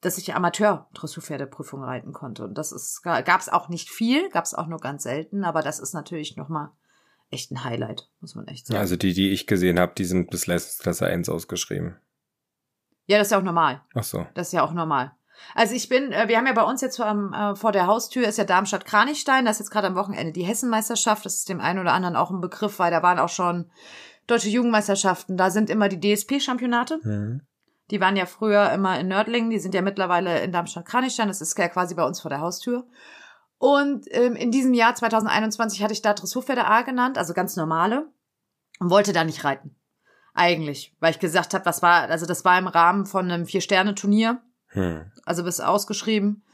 dass 0.00 0.18
ich 0.18 0.34
Amateur-Dressurpferdeprüfung 0.34 1.82
reiten 1.82 2.12
konnte. 2.12 2.44
Und 2.44 2.56
das 2.56 2.70
ist, 2.70 3.02
gab 3.02 3.40
es 3.40 3.48
auch 3.48 3.68
nicht 3.68 3.90
viel, 3.90 4.28
gab 4.30 4.44
es 4.44 4.54
auch 4.54 4.66
nur 4.66 4.78
ganz 4.78 5.02
selten, 5.02 5.44
aber 5.44 5.62
das 5.62 5.80
ist 5.80 5.94
natürlich 5.94 6.36
nochmal 6.36 6.70
echt 7.30 7.50
ein 7.50 7.64
Highlight, 7.64 8.08
muss 8.20 8.34
man 8.34 8.46
echt 8.48 8.66
sagen. 8.66 8.80
Also 8.80 8.96
die, 8.96 9.12
die 9.14 9.30
ich 9.30 9.46
gesehen 9.46 9.78
habe, 9.78 9.92
die 9.96 10.04
sind 10.04 10.30
bis 10.30 10.46
Leistungsklasse 10.46 11.06
1 11.06 11.28
ausgeschrieben. 11.28 11.96
ja, 13.06 13.18
das 13.18 13.28
ist 13.28 13.32
ja 13.32 13.38
auch 13.38 13.42
normal. 13.44 13.82
Ach 13.94 14.04
so. 14.04 14.26
Das 14.34 14.48
ist 14.48 14.52
ja 14.52 14.62
auch 14.62 14.72
normal. 14.72 15.12
Also 15.54 15.74
ich 15.74 15.88
bin, 15.88 16.10
äh, 16.10 16.26
wir 16.28 16.36
haben 16.36 16.46
ja 16.46 16.52
bei 16.52 16.62
uns 16.64 16.80
jetzt 16.80 16.96
vor, 16.96 17.06
am, 17.06 17.32
äh, 17.32 17.54
vor 17.54 17.70
der 17.70 17.86
Haustür 17.86 18.26
ist 18.26 18.38
ja 18.38 18.44
Darmstadt-Kranichstein, 18.44 19.44
das 19.44 19.56
ist 19.56 19.66
jetzt 19.66 19.70
gerade 19.70 19.86
am 19.86 19.94
Wochenende 19.94 20.32
die 20.32 20.42
Hessenmeisterschaft, 20.42 21.24
das 21.24 21.36
ist 21.36 21.48
dem 21.48 21.60
einen 21.60 21.78
oder 21.78 21.92
anderen 21.92 22.16
auch 22.16 22.30
ein 22.30 22.40
Begriff, 22.40 22.78
weil 22.80 22.90
da 22.90 23.02
waren 23.04 23.20
auch 23.20 23.28
schon 23.28 23.70
deutsche 24.26 24.48
Jugendmeisterschaften, 24.48 25.36
da 25.36 25.50
sind 25.50 25.70
immer 25.70 25.88
die 25.88 26.00
DSP-Championate, 26.00 26.98
Hm. 27.02 27.42
die 27.92 28.00
waren 28.00 28.16
ja 28.16 28.26
früher 28.26 28.72
immer 28.72 28.98
in 28.98 29.06
Nördlingen, 29.08 29.50
die 29.50 29.60
sind 29.60 29.74
ja 29.74 29.80
mittlerweile 29.82 30.40
in 30.40 30.50
Darmstadt-Kranichstein, 30.50 31.28
das 31.28 31.40
ist 31.40 31.56
ja 31.56 31.68
quasi 31.68 31.94
bei 31.94 32.04
uns 32.04 32.20
vor 32.20 32.30
der 32.30 32.40
Haustür. 32.40 32.86
Und 33.58 34.06
ähm, 34.10 34.36
in 34.36 34.50
diesem 34.50 34.72
Jahr 34.72 34.94
2021 34.94 35.82
hatte 35.82 35.92
ich 35.92 36.02
da 36.02 36.14
Dressurpferde 36.14 36.66
A 36.66 36.82
genannt, 36.82 37.18
also 37.18 37.34
ganz 37.34 37.56
normale, 37.56 38.06
und 38.78 38.90
wollte 38.90 39.12
da 39.12 39.24
nicht 39.24 39.44
reiten. 39.44 39.74
Eigentlich, 40.32 40.94
weil 41.00 41.10
ich 41.10 41.18
gesagt 41.18 41.54
habe, 41.54 41.66
was 41.66 41.82
war, 41.82 42.08
also 42.08 42.24
das 42.24 42.44
war 42.44 42.56
im 42.58 42.68
Rahmen 42.68 43.06
von 43.06 43.30
einem 43.30 43.46
Vier-Sterne-Turnier, 43.46 44.40
Hm. 44.68 45.10
also 45.24 45.44
bist 45.44 45.64
ausgeschrieben. 45.64 46.44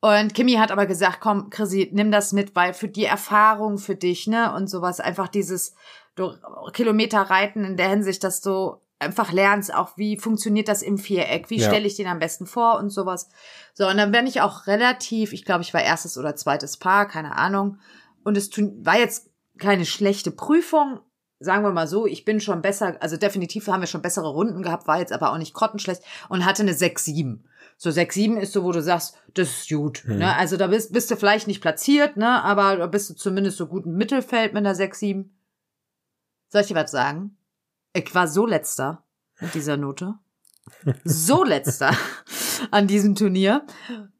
Und 0.00 0.34
Kimi 0.34 0.54
hat 0.54 0.70
aber 0.70 0.86
gesagt, 0.86 1.20
komm, 1.20 1.50
Chrissy, 1.50 1.90
nimm 1.92 2.10
das 2.10 2.32
mit, 2.32 2.54
weil 2.54 2.74
für 2.74 2.88
die 2.88 3.06
Erfahrung 3.06 3.78
für 3.78 3.96
dich, 3.96 4.26
ne, 4.26 4.54
und 4.54 4.68
sowas, 4.68 5.00
einfach 5.00 5.28
dieses 5.28 5.74
du, 6.14 6.32
Kilometer 6.72 7.22
reiten 7.22 7.64
in 7.64 7.76
der 7.76 7.88
Hinsicht, 7.88 8.22
dass 8.22 8.40
du 8.40 8.76
einfach 9.04 9.32
lernst, 9.32 9.72
auch 9.74 9.96
wie 9.96 10.18
funktioniert 10.18 10.68
das 10.68 10.82
im 10.82 10.98
Viereck, 10.98 11.50
wie 11.50 11.58
Ja. 11.58 11.68
stelle 11.68 11.86
ich 11.86 11.96
den 11.96 12.06
am 12.06 12.18
besten 12.18 12.46
vor 12.46 12.78
und 12.78 12.90
sowas. 12.90 13.28
So, 13.72 13.86
und 13.88 13.96
dann 13.96 14.12
bin 14.12 14.26
ich 14.26 14.40
auch 14.40 14.66
relativ, 14.66 15.32
ich 15.32 15.44
glaube, 15.44 15.62
ich 15.62 15.72
war 15.72 15.82
erstes 15.82 16.18
oder 16.18 16.34
zweites 16.36 16.76
Paar, 16.76 17.06
keine 17.06 17.36
Ahnung. 17.36 17.78
Und 18.24 18.36
es 18.36 18.50
war 18.58 18.98
jetzt 18.98 19.30
keine 19.58 19.86
schlechte 19.86 20.30
Prüfung, 20.30 21.00
sagen 21.38 21.62
wir 21.62 21.72
mal 21.72 21.86
so, 21.86 22.06
ich 22.06 22.24
bin 22.24 22.40
schon 22.40 22.62
besser, 22.62 22.96
also 23.00 23.16
definitiv 23.16 23.68
haben 23.68 23.80
wir 23.80 23.86
schon 23.86 24.02
bessere 24.02 24.28
Runden 24.30 24.62
gehabt, 24.62 24.86
war 24.88 24.98
jetzt 24.98 25.12
aber 25.12 25.32
auch 25.32 25.38
nicht 25.38 25.54
grottenschlecht 25.54 26.02
und 26.28 26.44
hatte 26.44 26.62
eine 26.62 26.72
6-7. 26.72 27.40
So 27.76 27.90
6-7 27.90 28.38
ist 28.38 28.52
so, 28.52 28.64
wo 28.64 28.72
du 28.72 28.82
sagst, 28.82 29.16
das 29.34 29.48
ist 29.48 29.68
gut. 29.68 30.02
Mhm. 30.06 30.18
Ne? 30.18 30.36
Also 30.36 30.56
da 30.56 30.68
bist, 30.68 30.92
bist 30.92 31.10
du 31.10 31.16
vielleicht 31.16 31.46
nicht 31.46 31.60
platziert, 31.60 32.16
ne? 32.16 32.42
aber 32.42 32.76
da 32.76 32.86
bist 32.86 33.10
du 33.10 33.14
zumindest 33.14 33.58
so 33.58 33.66
gut 33.66 33.84
im 33.84 33.96
Mittelfeld 33.96 34.54
mit 34.54 34.64
einer 34.64 34.74
6-7. 34.74 35.26
Soll 36.48 36.60
ich 36.62 36.68
dir 36.68 36.76
was 36.76 36.90
sagen? 36.90 37.36
Ich 37.94 38.14
war 38.14 38.28
so 38.28 38.44
letzter 38.44 39.04
mit 39.40 39.54
dieser 39.54 39.76
Note. 39.76 40.14
So 41.04 41.44
letzter 41.44 41.96
an 42.70 42.86
diesem 42.86 43.14
Turnier. 43.14 43.64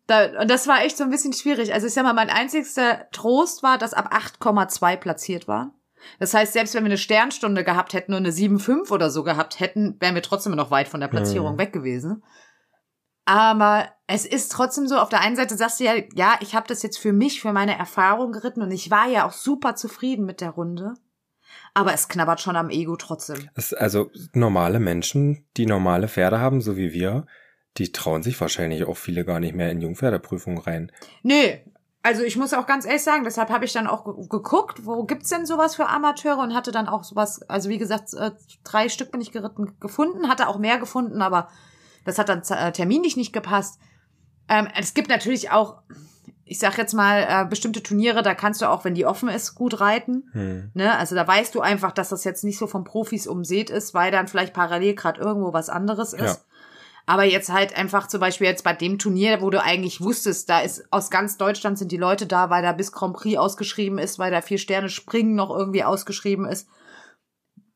Da, 0.06 0.40
und 0.40 0.50
das 0.50 0.66
war 0.68 0.82
echt 0.82 0.96
so 0.96 1.04
ein 1.04 1.10
bisschen 1.10 1.32
schwierig. 1.32 1.72
Also 1.74 1.86
ich 1.86 1.94
sag 1.94 2.04
mal, 2.04 2.12
mein 2.14 2.30
einzigster 2.30 3.10
Trost 3.10 3.62
war, 3.62 3.76
dass 3.78 3.94
ab 3.94 4.14
8,2 4.14 4.96
platziert 4.96 5.48
war. 5.48 5.74
Das 6.18 6.34
heißt, 6.34 6.52
selbst 6.52 6.74
wenn 6.74 6.84
wir 6.84 6.90
eine 6.90 6.98
Sternstunde 6.98 7.64
gehabt 7.64 7.94
hätten 7.94 8.12
und 8.12 8.18
eine 8.18 8.30
7,5 8.30 8.90
oder 8.92 9.10
so 9.10 9.24
gehabt 9.24 9.58
hätten, 9.60 9.96
wären 10.00 10.14
wir 10.14 10.22
trotzdem 10.22 10.54
noch 10.54 10.70
weit 10.70 10.88
von 10.88 11.00
der 11.00 11.08
Platzierung 11.08 11.54
Mhm. 11.54 11.58
weg 11.58 11.72
gewesen. 11.72 12.22
Aber 13.24 13.88
es 14.06 14.26
ist 14.26 14.52
trotzdem 14.52 14.86
so, 14.86 14.98
auf 14.98 15.08
der 15.08 15.20
einen 15.22 15.36
Seite 15.36 15.56
sagst 15.56 15.80
du 15.80 15.84
ja, 15.84 15.94
ja, 16.14 16.34
ich 16.40 16.54
habe 16.54 16.68
das 16.68 16.82
jetzt 16.82 16.98
für 16.98 17.14
mich, 17.14 17.40
für 17.40 17.54
meine 17.54 17.78
Erfahrung 17.78 18.32
geritten 18.32 18.60
und 18.60 18.70
ich 18.70 18.90
war 18.90 19.08
ja 19.08 19.26
auch 19.26 19.32
super 19.32 19.76
zufrieden 19.76 20.26
mit 20.26 20.42
der 20.42 20.50
Runde. 20.50 20.92
Aber 21.74 21.92
es 21.92 22.08
knabbert 22.08 22.40
schon 22.40 22.56
am 22.56 22.70
Ego 22.70 22.96
trotzdem. 22.96 23.50
Also 23.76 24.10
normale 24.32 24.78
Menschen, 24.78 25.44
die 25.56 25.66
normale 25.66 26.06
Pferde 26.08 26.38
haben, 26.38 26.60
so 26.60 26.76
wie 26.76 26.92
wir, 26.92 27.26
die 27.76 27.90
trauen 27.90 28.22
sich 28.22 28.40
wahrscheinlich 28.40 28.84
auch 28.84 28.96
viele 28.96 29.24
gar 29.24 29.40
nicht 29.40 29.54
mehr 29.56 29.70
in 29.70 29.80
Jungpferdeprüfungen 29.80 30.58
rein. 30.58 30.92
Nee, 31.24 31.64
also 32.04 32.22
ich 32.22 32.36
muss 32.36 32.54
auch 32.54 32.66
ganz 32.66 32.84
ehrlich 32.84 33.02
sagen, 33.02 33.24
deshalb 33.24 33.50
habe 33.50 33.64
ich 33.64 33.72
dann 33.72 33.88
auch 33.88 34.04
ge- 34.04 34.28
geguckt, 34.28 34.86
wo 34.86 35.04
gibt's 35.04 35.30
denn 35.30 35.46
sowas 35.46 35.74
für 35.74 35.88
Amateure 35.88 36.38
und 36.38 36.54
hatte 36.54 36.70
dann 36.70 36.86
auch 36.86 37.02
sowas, 37.02 37.42
also 37.48 37.68
wie 37.70 37.78
gesagt, 37.78 38.14
äh, 38.14 38.30
drei 38.62 38.88
Stück 38.88 39.10
bin 39.10 39.20
ich 39.20 39.32
geritten 39.32 39.80
gefunden, 39.80 40.28
hatte 40.28 40.46
auch 40.46 40.58
mehr 40.58 40.78
gefunden, 40.78 41.22
aber 41.22 41.48
das 42.04 42.18
hat 42.18 42.28
dann 42.28 42.42
äh, 42.42 42.70
terminlich 42.70 43.16
nicht 43.16 43.32
gepasst. 43.32 43.80
Ähm, 44.48 44.68
es 44.78 44.94
gibt 44.94 45.08
natürlich 45.08 45.50
auch, 45.50 45.82
ich 46.46 46.58
sag 46.58 46.76
jetzt 46.76 46.92
mal, 46.92 47.26
äh, 47.28 47.48
bestimmte 47.48 47.82
Turniere, 47.82 48.22
da 48.22 48.34
kannst 48.34 48.60
du 48.60 48.68
auch, 48.68 48.84
wenn 48.84 48.94
die 48.94 49.06
offen 49.06 49.28
ist, 49.28 49.54
gut 49.54 49.80
reiten. 49.80 50.28
Hm. 50.32 50.70
Ne? 50.74 50.96
Also 50.96 51.14
da 51.14 51.26
weißt 51.26 51.54
du 51.54 51.60
einfach, 51.60 51.92
dass 51.92 52.10
das 52.10 52.24
jetzt 52.24 52.44
nicht 52.44 52.58
so 52.58 52.66
von 52.66 52.84
Profis 52.84 53.26
umsät 53.26 53.70
ist, 53.70 53.94
weil 53.94 54.10
dann 54.10 54.28
vielleicht 54.28 54.52
parallel 54.52 54.94
gerade 54.94 55.20
irgendwo 55.20 55.52
was 55.52 55.70
anderes 55.70 56.12
ist. 56.12 56.20
Ja. 56.22 56.36
Aber 57.06 57.24
jetzt 57.24 57.52
halt 57.52 57.76
einfach 57.76 58.08
zum 58.08 58.20
Beispiel 58.20 58.46
jetzt 58.46 58.64
bei 58.64 58.72
dem 58.72 58.98
Turnier, 58.98 59.42
wo 59.42 59.50
du 59.50 59.62
eigentlich 59.62 60.00
wusstest, 60.00 60.48
da 60.48 60.60
ist 60.60 60.84
aus 60.90 61.10
ganz 61.10 61.36
Deutschland 61.36 61.78
sind 61.78 61.92
die 61.92 61.98
Leute 61.98 62.26
da, 62.26 62.48
weil 62.48 62.62
da 62.62 62.72
bis 62.72 62.92
Grand 62.92 63.14
Prix 63.14 63.38
ausgeschrieben 63.38 63.98
ist, 63.98 64.18
weil 64.18 64.30
da 64.30 64.40
vier 64.40 64.58
Sterne 64.58 64.88
Springen 64.88 65.34
noch 65.34 65.50
irgendwie 65.50 65.84
ausgeschrieben 65.84 66.46
ist, 66.46 66.66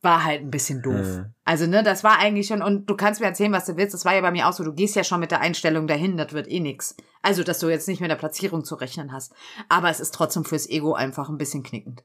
war 0.01 0.23
halt 0.25 0.43
ein 0.43 0.51
bisschen 0.51 0.81
doof. 0.83 0.95
Mhm. 1.07 1.35
Also 1.45 1.67
ne, 1.67 1.83
das 1.83 2.05
war 2.05 2.19
eigentlich 2.19 2.47
schon 2.47 2.63
und 2.63 2.89
du 2.89 2.95
kannst 2.97 3.21
mir 3.21 3.27
erzählen, 3.27 3.53
was 3.53 3.67
du 3.67 3.77
willst. 3.77 3.95
Das 3.95 4.05
war 4.05 4.15
ja 4.15 4.21
bei 4.21 4.31
mir 4.31 4.49
auch 4.49 4.53
so. 4.53 4.63
Du 4.63 4.73
gehst 4.73 4.95
ja 4.95 5.03
schon 5.03 5.19
mit 5.21 5.31
der 5.33 5.41
Einstellung 5.41 5.87
dahin, 5.89 6.17
das 6.17 6.33
wird 6.33 6.49
eh 6.49 6.61
nix. 6.61 6.97
Also 7.23 7.43
dass 7.43 7.59
du 7.59 7.69
jetzt 7.69 7.89
nicht 7.89 8.01
mit 8.01 8.11
der 8.11 8.17
Platzierung 8.17 8.65
zu 8.65 8.77
rechnen 8.77 9.13
hast. 9.13 9.33
Aber 9.69 9.91
es 9.91 9.99
ist 10.01 10.15
trotzdem 10.15 10.45
fürs 10.45 10.69
Ego 10.69 10.95
einfach 10.95 11.29
ein 11.29 11.39
bisschen 11.39 11.63
knickend. 11.65 12.05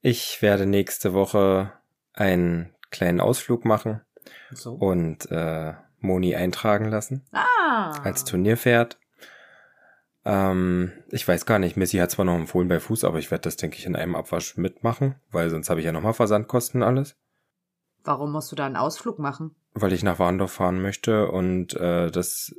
Ich 0.00 0.40
werde 0.42 0.64
nächste 0.66 1.12
Woche 1.12 1.72
einen 2.14 2.74
kleinen 2.90 3.20
Ausflug 3.20 3.64
machen 3.64 4.00
So. 4.52 4.72
und 4.72 5.30
äh, 5.30 5.74
Moni 6.00 6.34
eintragen 6.36 6.86
lassen 6.86 7.26
Ah. 7.32 7.92
als 8.04 8.24
Turnierpferd. 8.24 8.98
Ähm, 10.24 10.92
ich 11.10 11.26
weiß 11.26 11.44
gar 11.46 11.58
nicht, 11.58 11.76
Missy 11.76 11.98
hat 11.98 12.10
zwar 12.10 12.24
noch 12.24 12.34
empfohlen 12.34 12.68
bei 12.68 12.80
Fuß, 12.80 13.04
aber 13.04 13.18
ich 13.18 13.30
werde 13.30 13.42
das, 13.42 13.56
denke 13.56 13.76
ich, 13.76 13.84
in 13.86 13.96
einem 13.96 14.14
Abwasch 14.14 14.56
mitmachen, 14.56 15.16
weil 15.30 15.50
sonst 15.50 15.68
habe 15.68 15.80
ich 15.80 15.86
ja 15.86 15.92
nochmal 15.92 16.14
Versandkosten 16.14 16.82
alles. 16.82 17.16
Warum 18.04 18.32
musst 18.32 18.52
du 18.52 18.56
da 18.56 18.66
einen 18.66 18.76
Ausflug 18.76 19.18
machen? 19.18 19.54
weil 19.76 19.92
ich 19.92 20.04
nach 20.04 20.20
Warndorf 20.20 20.52
fahren 20.52 20.80
möchte 20.80 21.28
und 21.32 21.74
äh, 21.74 22.08
das 22.12 22.54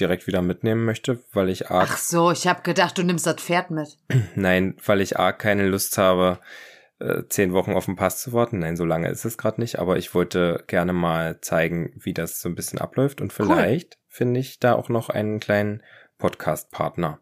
direkt 0.00 0.26
wieder 0.26 0.42
mitnehmen 0.42 0.84
möchte, 0.84 1.20
weil 1.32 1.50
ich 1.50 1.70
arg, 1.70 1.88
Ach 1.92 1.96
so, 1.98 2.32
ich 2.32 2.48
habe 2.48 2.62
gedacht, 2.62 2.98
du 2.98 3.04
nimmst 3.04 3.26
das 3.28 3.36
Pferd 3.36 3.70
mit. 3.70 3.96
nein, 4.34 4.76
weil 4.84 5.00
ich 5.00 5.18
arg 5.20 5.38
keine 5.38 5.68
Lust 5.68 5.98
habe, 5.98 6.40
äh, 6.98 7.22
zehn 7.28 7.52
Wochen 7.52 7.74
auf 7.74 7.84
den 7.84 7.94
Pass 7.94 8.20
zu 8.20 8.32
warten. 8.32 8.58
Nein, 8.58 8.76
so 8.76 8.84
lange 8.84 9.08
ist 9.08 9.24
es 9.24 9.38
gerade 9.38 9.60
nicht, 9.60 9.78
aber 9.78 9.98
ich 9.98 10.14
wollte 10.16 10.64
gerne 10.66 10.92
mal 10.92 11.40
zeigen, 11.42 11.92
wie 11.94 12.12
das 12.14 12.40
so 12.40 12.48
ein 12.48 12.56
bisschen 12.56 12.80
abläuft 12.80 13.20
und 13.20 13.32
vielleicht 13.32 13.98
finde 14.08 14.40
ich 14.40 14.58
da 14.58 14.74
auch 14.74 14.88
noch 14.88 15.10
einen 15.10 15.38
kleinen 15.38 15.82
Podcast-Partner 16.18 17.20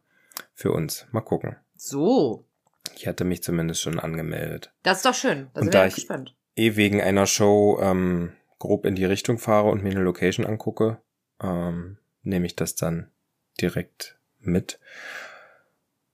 für 0.55 0.73
uns. 0.73 1.07
Mal 1.11 1.21
gucken. 1.23 1.57
So, 1.75 2.47
Ich 2.95 3.07
hatte 3.07 3.25
mich 3.25 3.43
zumindest 3.43 3.83
schon 3.83 3.99
angemeldet. 3.99 4.73
das 4.83 4.99
ist 4.99 5.07
doch 5.07 5.15
schön. 5.15 5.49
Da 5.55 5.61
Und 5.61 5.75
da 5.75 5.87
ich- 5.87 5.95
gespannt. 5.97 6.35
Eh 6.57 6.77
wegen 6.77 7.01
einer 7.01 7.27
Show 7.27 7.79
ähm, 7.81 8.33
grob 8.59 8.85
in 8.87 8.95
die 8.95 9.05
Richtung 9.05 9.39
fahre 9.39 9.69
und 9.69 9.83
mir 9.83 9.91
eine 9.91 10.01
Location 10.03 10.47
angucke, 10.47 10.99
ähm, 11.43 11.99
nehme 12.23 12.47
ich 12.47 12.57
das 12.57 12.75
dann 12.75 13.11
direkt 13.61 14.19
mit. 14.41 14.79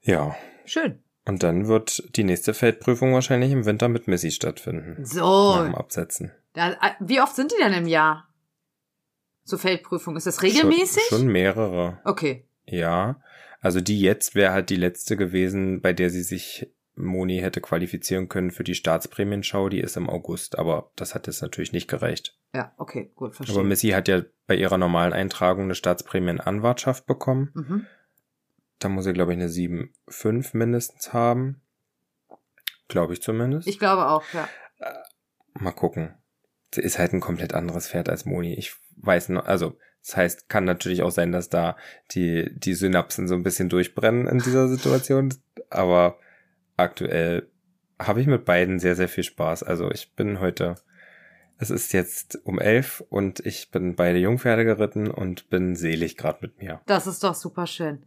Ja, 0.00 0.34
Schön. 0.64 0.98
und 1.24 1.42
dann 1.42 1.68
wird 1.68 2.16
die 2.16 2.24
nächste 2.24 2.54
Feldprüfung 2.54 3.12
wahrscheinlich 3.14 3.52
im 3.52 3.64
Winter 3.64 3.88
mit 3.88 4.08
Missy 4.08 4.30
stattfinden. 4.30 5.04
So, 5.04 5.54
Nach 5.54 5.64
dem 5.64 5.74
Absetzen. 5.74 6.32
da, 6.54 6.72
äh, 6.72 6.94
wie 7.00 7.20
oft 7.20 7.36
sind 7.36 7.52
die 7.52 7.62
denn 7.62 7.72
im 7.72 7.86
Jahr? 7.86 8.28
So 9.44 9.58
Feldprüfung, 9.58 10.16
ist 10.16 10.26
das 10.26 10.42
regelmäßig? 10.42 11.02
Schon, 11.08 11.18
schon 11.20 11.28
mehrere. 11.28 12.00
Okay. 12.04 12.46
Ja. 12.64 13.20
Also 13.60 13.80
die 13.80 14.00
jetzt 14.00 14.34
wäre 14.34 14.52
halt 14.52 14.70
die 14.70 14.76
letzte 14.76 15.16
gewesen, 15.16 15.80
bei 15.80 15.92
der 15.92 16.10
sie 16.10 16.22
sich 16.22 16.68
Moni 16.94 17.38
hätte 17.38 17.60
qualifizieren 17.60 18.28
können 18.28 18.50
für 18.50 18.64
die 18.64 18.74
Staatsprämienschau, 18.74 19.68
die 19.68 19.80
ist 19.80 19.96
im 19.96 20.10
August, 20.10 20.58
aber 20.58 20.90
das 20.96 21.14
hat 21.14 21.26
jetzt 21.26 21.40
natürlich 21.40 21.72
nicht 21.72 21.88
gereicht. 21.88 22.36
Ja, 22.54 22.72
okay, 22.76 23.10
gut, 23.14 23.34
verstehe. 23.34 23.56
Aber 23.56 23.64
Missy 23.64 23.90
hat 23.90 24.08
ja 24.08 24.22
bei 24.46 24.56
ihrer 24.56 24.76
normalen 24.76 25.12
Eintragung 25.12 25.64
eine 25.64 25.74
Staatsprämienanwartschaft 25.74 27.06
bekommen. 27.06 27.50
mhm. 27.54 27.86
Da 28.78 28.88
muss 28.88 29.04
sie, 29.04 29.12
glaube 29.12 29.32
ich, 29.32 29.38
eine 29.38 29.48
7,5 29.48 30.56
mindestens 30.56 31.12
haben. 31.12 31.60
Glaube 32.88 33.12
ich 33.12 33.22
zumindest. 33.22 33.68
Ich 33.68 33.78
glaube 33.78 34.08
auch, 34.08 34.24
ja. 34.32 34.48
Mal 35.54 35.70
gucken. 35.70 36.16
Sie 36.74 36.80
ist 36.80 36.98
halt 36.98 37.12
ein 37.12 37.20
komplett 37.20 37.54
anderes 37.54 37.88
Pferd 37.88 38.08
als 38.08 38.24
Moni. 38.24 38.54
Ich 38.54 38.74
weiß 38.96 39.28
noch, 39.28 39.46
also, 39.46 39.78
das 40.04 40.16
heißt, 40.16 40.48
kann 40.48 40.64
natürlich 40.64 41.02
auch 41.02 41.12
sein, 41.12 41.30
dass 41.30 41.48
da 41.48 41.76
die, 42.10 42.50
die 42.58 42.74
Synapsen 42.74 43.28
so 43.28 43.36
ein 43.36 43.44
bisschen 43.44 43.68
durchbrennen 43.68 44.26
in 44.26 44.38
dieser 44.38 44.66
Situation. 44.66 45.32
Aber 45.70 46.18
aktuell 46.76 47.48
habe 47.98 48.20
ich 48.20 48.26
mit 48.26 48.44
beiden 48.44 48.78
sehr, 48.78 48.96
sehr 48.96 49.08
viel 49.08 49.24
Spaß. 49.24 49.62
Also 49.62 49.90
ich 49.90 50.14
bin 50.14 50.40
heute, 50.40 50.74
es 51.58 51.70
ist 51.70 51.92
jetzt 51.92 52.40
um 52.44 52.58
elf 52.58 53.02
und 53.08 53.40
ich 53.40 53.70
bin 53.70 53.94
beide 53.94 54.18
Jungpferde 54.18 54.64
geritten 54.64 55.10
und 55.10 55.48
bin 55.50 55.76
selig 55.76 56.16
gerade 56.16 56.38
mit 56.42 56.60
mir. 56.60 56.80
Das 56.86 57.06
ist 57.06 57.22
doch 57.22 57.34
super 57.34 57.66
schön. 57.66 58.04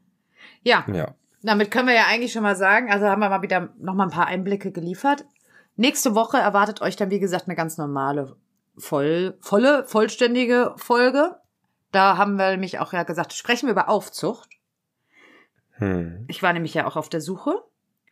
Ja, 0.63 0.86
Ja. 0.91 1.15
damit 1.41 1.71
können 1.71 1.88
wir 1.88 1.95
ja 1.95 2.06
eigentlich 2.08 2.34
schon 2.34 2.43
mal 2.43 2.56
sagen, 2.56 2.91
also 2.91 3.06
haben 3.06 3.21
wir 3.21 3.30
mal 3.30 3.41
wieder 3.41 3.73
noch 3.80 3.93
mal 3.93 4.04
ein 4.06 4.12
paar 4.12 4.28
Einblicke 4.28 4.71
geliefert. 4.71 5.25
Nächste 5.78 6.15
Woche 6.15 6.38
erwartet 6.38 6.82
euch 6.82 6.95
dann, 6.95 7.10
wie 7.10 7.19
gesagt, 7.19 7.47
eine 7.47 7.56
ganz 7.56 7.78
normale, 7.78 8.36
voll, 8.78 9.38
volle, 9.41 9.86
vollständige 9.86 10.73
Folge. 10.78 11.36
Da 11.91 12.17
haben 12.17 12.36
wir 12.36 12.51
nämlich 12.51 12.80
auch 12.80 12.93
ja 12.93 13.04
gesagt, 13.04 13.34
sprechen 13.34 13.67
wir 13.67 13.71
über 13.71 13.89
Aufzucht. 13.89 14.49
Hm. 15.78 16.25
Ich 16.28 16.43
war 16.43 16.54
nämlich 16.54 16.73
ja 16.73 16.86
auch 16.88 16.95
auf 16.95 17.10
der 17.10 17.21
Suche 17.21 17.62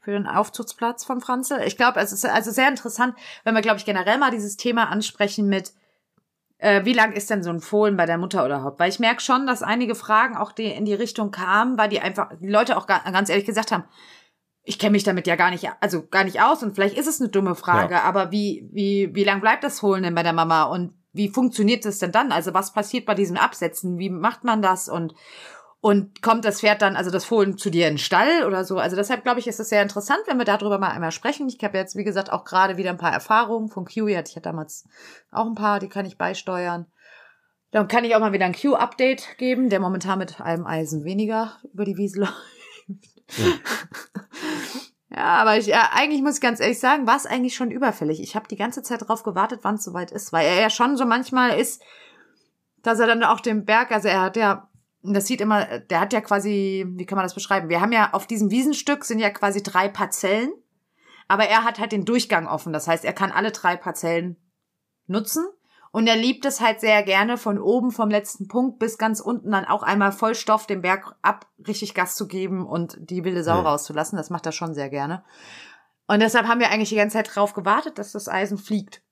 für 0.04 0.12
den 0.12 0.28
Aufzuchtsplatz 0.28 1.06
von 1.06 1.22
Franzl. 1.22 1.62
Ich 1.66 1.78
glaube, 1.78 2.00
es 2.00 2.12
ist 2.12 2.26
also 2.26 2.52
sehr 2.52 2.68
interessant, 2.68 3.16
wenn 3.44 3.56
wir, 3.56 3.62
glaube 3.62 3.78
ich, 3.78 3.86
generell 3.86 4.18
mal 4.18 4.32
dieses 4.32 4.58
Thema 4.58 4.90
ansprechen 4.90 5.48
mit, 5.48 5.74
äh, 6.58 6.84
wie 6.86 6.94
lang 6.94 7.14
ist 7.14 7.30
denn 7.30 7.42
so 7.44 7.50
ein 7.50 7.62
Fohlen 7.62 7.96
bei 7.96 8.06
der 8.06 8.18
Mutter 8.18 8.44
oder 8.44 8.64
Haupt? 8.64 8.80
Weil 8.80 8.90
ich 8.90 9.00
merke 9.00 9.22
schon, 9.22 9.48
dass 9.48 9.64
einige 9.64 9.96
Fragen 9.96 10.36
auch 10.38 10.52
die 10.52 10.66
in 10.66 10.86
die 10.86 10.94
Richtung 10.94 11.32
kamen, 11.32 11.78
weil 11.78 11.90
die 11.90 12.02
einfach, 12.02 12.32
die 12.40 12.50
Leute 12.50 12.78
auch 12.78 12.86
ga- 12.88 13.10
ganz 13.12 13.30
ehrlich 13.30 13.46
gesagt 13.46 13.72
haben, 13.72 13.86
ich 14.66 14.80
kenne 14.80 14.92
mich 14.92 15.04
damit 15.04 15.28
ja 15.28 15.36
gar 15.36 15.52
nicht, 15.52 15.70
also 15.82 16.06
gar 16.08 16.24
nicht 16.24 16.42
aus 16.42 16.64
und 16.64 16.76
vielleicht 16.76 16.98
ist 16.98 17.08
es 17.08 17.20
eine 17.20 17.30
dumme 17.30 17.56
Frage, 17.56 17.96
Ja. 17.96 18.04
aber 18.04 18.32
wie, 18.32 18.70
wie, 18.72 19.10
wie 19.14 19.24
lang 19.26 19.42
bleibt 19.42 19.64
das 19.64 19.80
Fohlen 19.82 20.04
denn 20.04 20.16
bei 20.16 20.24
der 20.24 20.32
Mama 20.34 20.64
und 20.64 20.94
wie 21.12 21.30
funktioniert 21.30 21.86
das 21.86 22.00
denn 22.00 22.12
dann? 22.12 22.32
Also 22.32 22.54
was 22.54 22.74
passiert 22.74 23.06
bei 23.06 23.14
diesem 23.14 23.38
Absetzen? 23.38 24.00
Wie 24.00 24.10
macht 24.10 24.44
man 24.44 24.62
das? 24.62 24.90
Und, 24.90 25.14
und 25.84 26.22
kommt 26.22 26.46
das 26.46 26.62
Pferd 26.62 26.82
dann, 26.82 26.96
also 26.96 27.12
das 27.12 27.26
Fohlen 27.26 27.58
zu 27.58 27.70
dir 27.70 27.90
in 27.90 27.96
den 27.96 27.98
Stall 27.98 28.46
oder 28.48 28.64
so? 28.64 28.78
Also 28.78 28.96
deshalb 28.96 29.24
glaube 29.24 29.42
ich, 29.42 29.48
ist 29.48 29.60
es 29.60 29.68
sehr 29.68 29.82
interessant, 29.82 30.22
wenn 30.28 30.38
wir 30.38 30.46
darüber 30.46 30.80
mal 30.80 30.92
einmal 30.92 31.12
sprechen. 31.12 31.50
Ich 31.50 31.62
habe 31.62 31.78
jetzt, 31.78 31.98
wie 31.98 32.06
gesagt, 32.06 32.32
auch 32.32 32.46
gerade 32.46 32.78
wieder 32.78 32.90
ein 32.90 32.98
paar 32.98 33.12
Erfahrungen 33.12 33.68
von. 33.68 33.86
Hatte 33.86 34.30
ich 34.30 34.36
ja 34.36 34.42
damals 34.42 34.86
auch 35.30 35.46
ein 35.46 35.56
paar, 35.56 35.80
die 35.80 35.90
kann 35.90 36.06
ich 36.06 36.18
beisteuern. 36.18 36.86
Dann 37.72 37.90
kann 37.90 38.06
ich 38.06 38.16
auch 38.16 38.22
mal 38.22 38.32
wieder 38.32 38.46
ein 38.46 38.56
Q-Update 38.56 39.38
geben, 39.38 39.70
der 39.70 39.82
momentan 39.82 40.20
mit 40.20 40.40
einem 40.40 40.66
Eisen 40.66 41.04
weniger 41.04 41.58
über 41.74 41.84
die 41.84 41.98
Wiese 41.98 42.22
läuft. 42.22 42.34
Ja, 45.10 45.36
aber 45.36 45.58
ich, 45.58 45.66
ja, 45.66 45.90
eigentlich 45.92 46.22
muss 46.22 46.36
ich 46.36 46.42
ganz 46.42 46.62
ehrlich 46.62 46.80
sagen, 46.80 47.08
war 47.08 47.18
es 47.18 47.26
eigentlich 47.26 47.56
schon 47.56 47.72
überfällig. 47.72 48.22
Ich 48.22 48.38
habe 48.38 48.48
die 48.48 48.56
ganze 48.56 48.84
Zeit 48.84 49.02
darauf 49.02 49.24
gewartet, 49.24 49.60
wann 49.64 49.76
es 49.76 49.84
soweit 49.84 50.12
ist, 50.12 50.32
weil 50.32 50.46
er 50.46 50.62
ja 50.62 50.70
schon 50.70 50.96
so 50.96 51.06
manchmal 51.06 51.60
ist, 51.60 51.84
dass 52.84 53.00
er 53.00 53.08
dann 53.08 53.24
auch 53.24 53.42
den 53.42 53.66
Berg, 53.66 53.92
also 53.92 54.08
er 54.08 54.22
hat 54.22 54.38
ja, 54.38 54.70
das 55.04 55.28
sieht 55.28 55.42
immer, 55.42 55.80
der 55.80 56.00
hat 56.00 56.14
ja 56.14 56.22
quasi, 56.22 56.86
wie 56.96 57.06
kann 57.06 57.18
man 57.18 57.26
das 57.26 57.34
beschreiben? 57.34 57.70
Wir 57.70 57.82
haben 57.82 57.92
ja 57.92 58.14
auf 58.14 58.26
diesem 58.26 58.52
Wiesenstück 58.52 59.04
sind 59.04 59.20
ja 59.20 59.30
quasi 59.30 59.62
drei 59.62 59.90
Parzellen, 59.90 60.54
aber 61.28 61.46
er 61.46 61.66
hat 61.66 61.80
halt 61.80 61.92
den 61.92 62.06
Durchgang 62.06 62.48
offen. 62.48 62.72
Das 62.72 62.88
heißt, 62.88 63.04
er 63.04 63.14
kann 63.14 63.32
alle 63.32 63.52
drei 63.52 63.76
Parzellen 63.76 64.38
nutzen. 65.08 65.46
Und 65.92 66.08
er 66.08 66.16
liebt 66.16 66.44
es 66.46 66.60
halt 66.60 66.80
sehr 66.80 67.04
gerne, 67.04 67.38
von 67.38 67.60
oben 67.60 67.92
vom 67.92 68.10
letzten 68.10 68.48
Punkt 68.48 68.80
bis 68.80 68.98
ganz 68.98 69.20
unten 69.20 69.52
dann 69.52 69.66
auch 69.66 69.84
einmal 69.84 70.12
voll 70.12 70.34
Stoff 70.34 70.66
den 70.66 70.82
Berg 70.82 71.16
ab, 71.22 71.46
richtig 71.68 71.94
Gas 71.94 72.16
zu 72.16 72.28
geben 72.28 72.66
und 72.66 72.98
die 73.00 73.24
wilde 73.24 73.44
Sau 73.44 73.60
Hm. 73.60 73.68
rauszulassen. 73.68 74.18
Das 74.18 74.32
macht 74.32 74.48
er 74.48 74.54
schon 74.54 74.74
sehr 74.74 74.90
gerne. 74.90 75.24
Und 76.08 76.20
deshalb 76.20 76.48
haben 76.48 76.60
wir 76.60 76.72
eigentlich 76.72 76.90
die 76.90 76.96
ganze 76.96 77.18
Zeit 77.18 77.36
drauf 77.36 77.54
gewartet, 77.54 78.00
dass 78.00 78.12
das 78.12 78.28
Eisen 78.28 78.58
fliegt. 78.58 79.04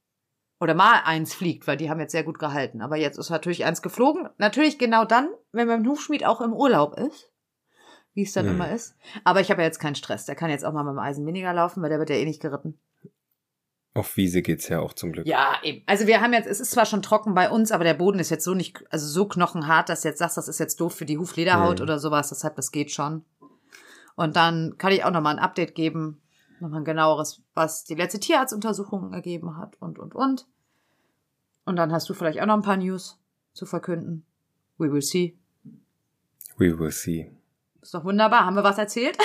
Oder 0.62 0.76
mal 0.76 1.02
eins 1.06 1.34
fliegt, 1.34 1.66
weil 1.68 1.76
die 1.76 1.90
haben 1.90 2.00
jetzt 2.00 2.12
sehr 2.12 2.24
gut 2.24 2.38
gehalten. 2.40 2.82
Aber 2.82 2.96
jetzt 2.96 3.18
ist 3.18 3.32
natürlich 3.32 3.66
eins 3.66 3.82
geflogen. 3.82 4.30
Natürlich 4.38 4.78
genau 4.78 5.06
dann, 5.06 5.28
wenn 5.52 5.68
im 5.70 5.88
Hufschmied 5.88 6.24
auch 6.26 6.40
im 6.40 6.54
Urlaub 6.54 6.98
ist. 7.00 7.30
Wie 8.14 8.22
es 8.24 8.34
dann 8.34 8.46
Hm. 8.46 8.56
immer 8.56 8.72
ist. 8.72 8.96
Aber 9.24 9.42
ich 9.42 9.50
habe 9.50 9.62
ja 9.62 9.66
jetzt 9.68 9.80
keinen 9.80 9.96
Stress. 9.96 10.26
Der 10.26 10.36
kann 10.36 10.50
jetzt 10.52 10.64
auch 10.64 10.72
mal 10.74 10.84
mit 10.84 10.92
dem 10.92 11.00
Eisen 11.00 11.26
weniger 11.26 11.52
laufen, 11.54 11.82
weil 11.82 11.90
der 11.90 11.98
wird 11.98 12.10
ja 12.12 12.18
eh 12.18 12.26
nicht 12.26 12.42
geritten. 12.42 12.80
Auf 13.94 14.16
Wiese 14.18 14.42
geht's 14.42 14.70
ja 14.70 14.80
auch 14.80 14.94
zum 14.94 15.12
Glück. 15.12 15.26
Ja, 15.28 15.56
eben. 15.64 15.82
Also 15.86 16.08
wir 16.08 16.22
haben 16.22 16.32
jetzt, 16.34 16.48
es 16.48 16.60
ist 16.62 16.72
zwar 16.72 16.86
schon 16.86 17.02
trocken 17.02 17.34
bei 17.34 17.50
uns, 17.50 17.72
aber 17.72 17.84
der 17.84 17.94
Boden 17.94 18.20
ist 18.20 18.30
jetzt 18.30 18.46
so 18.46 18.54
nicht, 18.54 18.84
also 18.90 19.06
so 19.08 19.28
knochenhart, 19.28 19.90
dass 19.90 20.02
du 20.04 20.08
jetzt 20.10 20.20
sagst, 20.20 20.38
das 20.38 20.48
ist 20.48 20.60
jetzt 20.60 20.80
doof 20.80 20.94
für 20.94 21.06
die 21.06 21.18
Huflederhaut 21.18 21.80
Mhm. 21.80 21.84
oder 21.84 22.00
sowas. 22.00 22.30
Deshalb, 22.30 22.56
das 22.56 22.72
geht 22.72 22.92
schon. 22.92 23.26
Und 24.16 24.36
dann 24.36 24.76
kann 24.78 24.94
ich 24.94 25.04
auch 25.04 25.12
nochmal 25.12 25.36
ein 25.36 25.44
Update 25.44 25.74
geben. 25.76 26.22
Nochmal 26.62 26.82
ein 26.82 26.86
genaueres, 26.86 27.42
was 27.56 27.86
die 27.86 27.96
letzte 27.96 28.20
Tierarztuntersuchung 28.20 29.14
ergeben 29.14 29.58
hat 29.58 29.76
und, 29.82 29.98
und, 29.98 30.14
und. 30.14 30.48
Und 31.66 31.76
dann 31.76 31.92
hast 31.92 32.08
du 32.08 32.14
vielleicht 32.14 32.40
auch 32.40 32.46
noch 32.46 32.54
ein 32.54 32.62
paar 32.62 32.78
News 32.78 33.20
zu 33.54 33.66
verkünden. 33.66 34.26
We 34.78 34.92
will 34.92 35.02
see. 35.02 35.38
We 36.58 36.78
will 36.78 36.92
see. 36.92 37.32
Ist 37.82 37.96
doch 37.96 38.04
wunderbar. 38.04 38.46
Haben 38.46 38.56
wir 38.56 38.64
was 38.64 38.78
erzählt? 38.78 39.18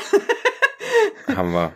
Haben 1.28 1.52
wir. 1.52 1.74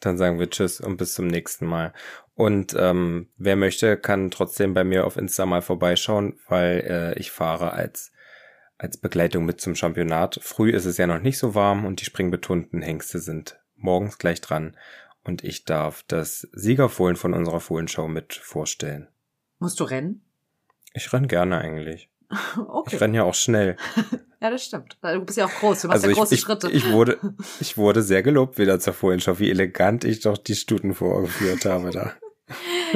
Dann 0.00 0.18
sagen 0.18 0.38
wir 0.38 0.50
Tschüss 0.50 0.82
und 0.82 0.98
bis 0.98 1.14
zum 1.14 1.28
nächsten 1.28 1.66
Mal. 1.66 1.94
Und 2.34 2.76
ähm, 2.78 3.30
wer 3.38 3.56
möchte, 3.56 3.96
kann 3.96 4.30
trotzdem 4.30 4.74
bei 4.74 4.84
mir 4.84 5.06
auf 5.06 5.16
Insta 5.16 5.46
mal 5.46 5.62
vorbeischauen, 5.62 6.38
weil 6.46 6.84
äh, 6.86 7.18
ich 7.18 7.30
fahre 7.30 7.72
als 7.72 8.12
als 8.76 8.96
Begleitung 8.96 9.44
mit 9.44 9.60
zum 9.60 9.74
Championat. 9.74 10.38
Früh 10.40 10.70
ist 10.70 10.84
es 10.84 10.98
ja 10.98 11.06
noch 11.06 11.20
nicht 11.20 11.38
so 11.38 11.54
warm 11.54 11.84
und 11.84 12.00
die 12.00 12.04
springbetonten 12.04 12.80
Hengste 12.80 13.18
sind 13.18 13.58
morgens 13.78 14.18
gleich 14.18 14.40
dran 14.40 14.76
und 15.24 15.44
ich 15.44 15.64
darf 15.64 16.02
das 16.06 16.48
Siegerfohlen 16.52 17.16
von 17.16 17.34
unserer 17.34 17.60
Fohlenshow 17.60 18.08
mit 18.08 18.34
vorstellen. 18.34 19.08
Musst 19.58 19.80
du 19.80 19.84
rennen? 19.84 20.22
Ich 20.94 21.12
renn 21.12 21.28
gerne 21.28 21.58
eigentlich. 21.58 22.08
Okay. 22.58 22.94
Ich 22.96 23.00
renn 23.00 23.14
ja 23.14 23.22
auch 23.24 23.34
schnell. 23.34 23.76
Ja, 24.40 24.50
das 24.50 24.64
stimmt. 24.64 24.96
Du 25.02 25.24
bist 25.24 25.36
ja 25.36 25.46
auch 25.46 25.50
groß. 25.50 25.82
Du 25.82 25.88
machst 25.88 25.96
Also 25.96 26.06
ja 26.06 26.12
ich, 26.12 26.16
große 26.16 26.34
ich, 26.36 26.40
Schritte. 26.42 26.70
ich 26.70 26.92
wurde 26.92 27.18
ich 27.60 27.76
wurde 27.76 28.02
sehr 28.04 28.22
gelobt 28.22 28.56
wieder 28.56 28.78
zur 28.78 28.92
Fohlenschau, 28.92 29.40
wie 29.40 29.50
elegant 29.50 30.04
ich 30.04 30.20
doch 30.20 30.38
die 30.38 30.54
Stuten 30.54 30.94
vorgeführt 30.94 31.64
habe 31.64 31.90
da. 31.90 32.12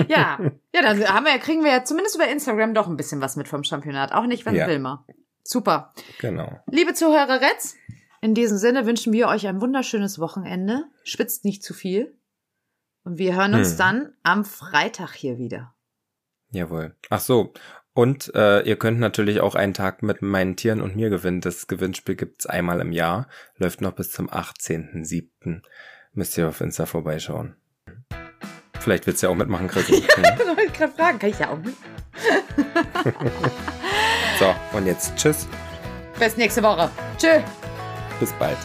Ja, 0.08 0.38
ja, 0.72 0.82
dann 0.82 1.02
haben 1.08 1.26
wir, 1.26 1.36
kriegen 1.40 1.64
wir 1.64 1.72
ja 1.72 1.82
zumindest 1.84 2.14
über 2.14 2.28
Instagram 2.28 2.74
doch 2.74 2.86
ein 2.86 2.96
bisschen 2.96 3.20
was 3.20 3.34
mit 3.34 3.48
vom 3.48 3.64
Championat. 3.64 4.12
Auch 4.12 4.26
nicht, 4.26 4.46
wenn 4.46 4.54
Ja. 4.54 4.68
Wilma. 4.68 5.04
Super. 5.42 5.92
Genau. 6.20 6.60
Liebe 6.70 6.94
Zuhörer 6.94 7.40
Retz, 7.40 7.74
in 8.22 8.34
diesem 8.34 8.56
Sinne 8.56 8.86
wünschen 8.86 9.12
wir 9.12 9.28
euch 9.28 9.46
ein 9.46 9.60
wunderschönes 9.60 10.18
Wochenende. 10.18 10.84
Schwitzt 11.04 11.44
nicht 11.44 11.62
zu 11.62 11.74
viel. 11.74 12.16
Und 13.04 13.18
wir 13.18 13.34
hören 13.36 13.52
uns 13.54 13.72
Hm. 13.72 13.78
dann 13.78 14.12
am 14.22 14.44
Freitag 14.44 15.12
hier 15.12 15.36
wieder. 15.36 15.74
Jawohl. 16.52 16.94
Ach 17.10 17.20
so. 17.20 17.52
Und 17.94 18.32
äh, 18.34 18.62
ihr 18.62 18.76
könnt 18.76 19.00
natürlich 19.00 19.40
auch 19.40 19.54
einen 19.56 19.74
Tag 19.74 20.02
mit 20.02 20.22
meinen 20.22 20.56
Tieren 20.56 20.80
und 20.80 20.94
mir 20.96 21.10
gewinnen. 21.10 21.40
Das 21.40 21.66
Gewinnspiel 21.66 22.14
gibt's 22.14 22.46
einmal 22.46 22.80
im 22.80 22.92
Jahr. 22.92 23.26
Läuft 23.56 23.80
noch 23.80 23.92
bis 23.92 24.12
zum 24.12 24.30
18.07. 24.30 25.62
Müsst 26.14 26.38
ihr 26.38 26.48
auf 26.48 26.60
Insta 26.60 26.86
vorbeischauen. 26.86 27.56
Vielleicht 28.78 29.06
willst 29.06 29.22
du 29.22 29.26
ja 29.26 29.32
auch 29.32 29.36
mitmachen, 29.36 29.66
Chris. 29.68 29.88
Hm. 29.90 29.98
Ich 29.98 30.46
wollte 30.46 30.72
gerade 30.72 30.92
fragen, 30.92 31.18
kann 31.18 31.30
ich 31.30 31.38
ja 31.38 31.50
auch 31.50 31.58
mit? 31.58 31.74
So, 34.38 34.54
und 34.76 34.86
jetzt 34.86 35.14
tschüss. 35.16 35.46
Bis 36.18 36.36
nächste 36.36 36.62
Woche. 36.62 36.90
Tschö. 37.18 37.40
Bis 38.20 38.32
bald. 38.38 38.58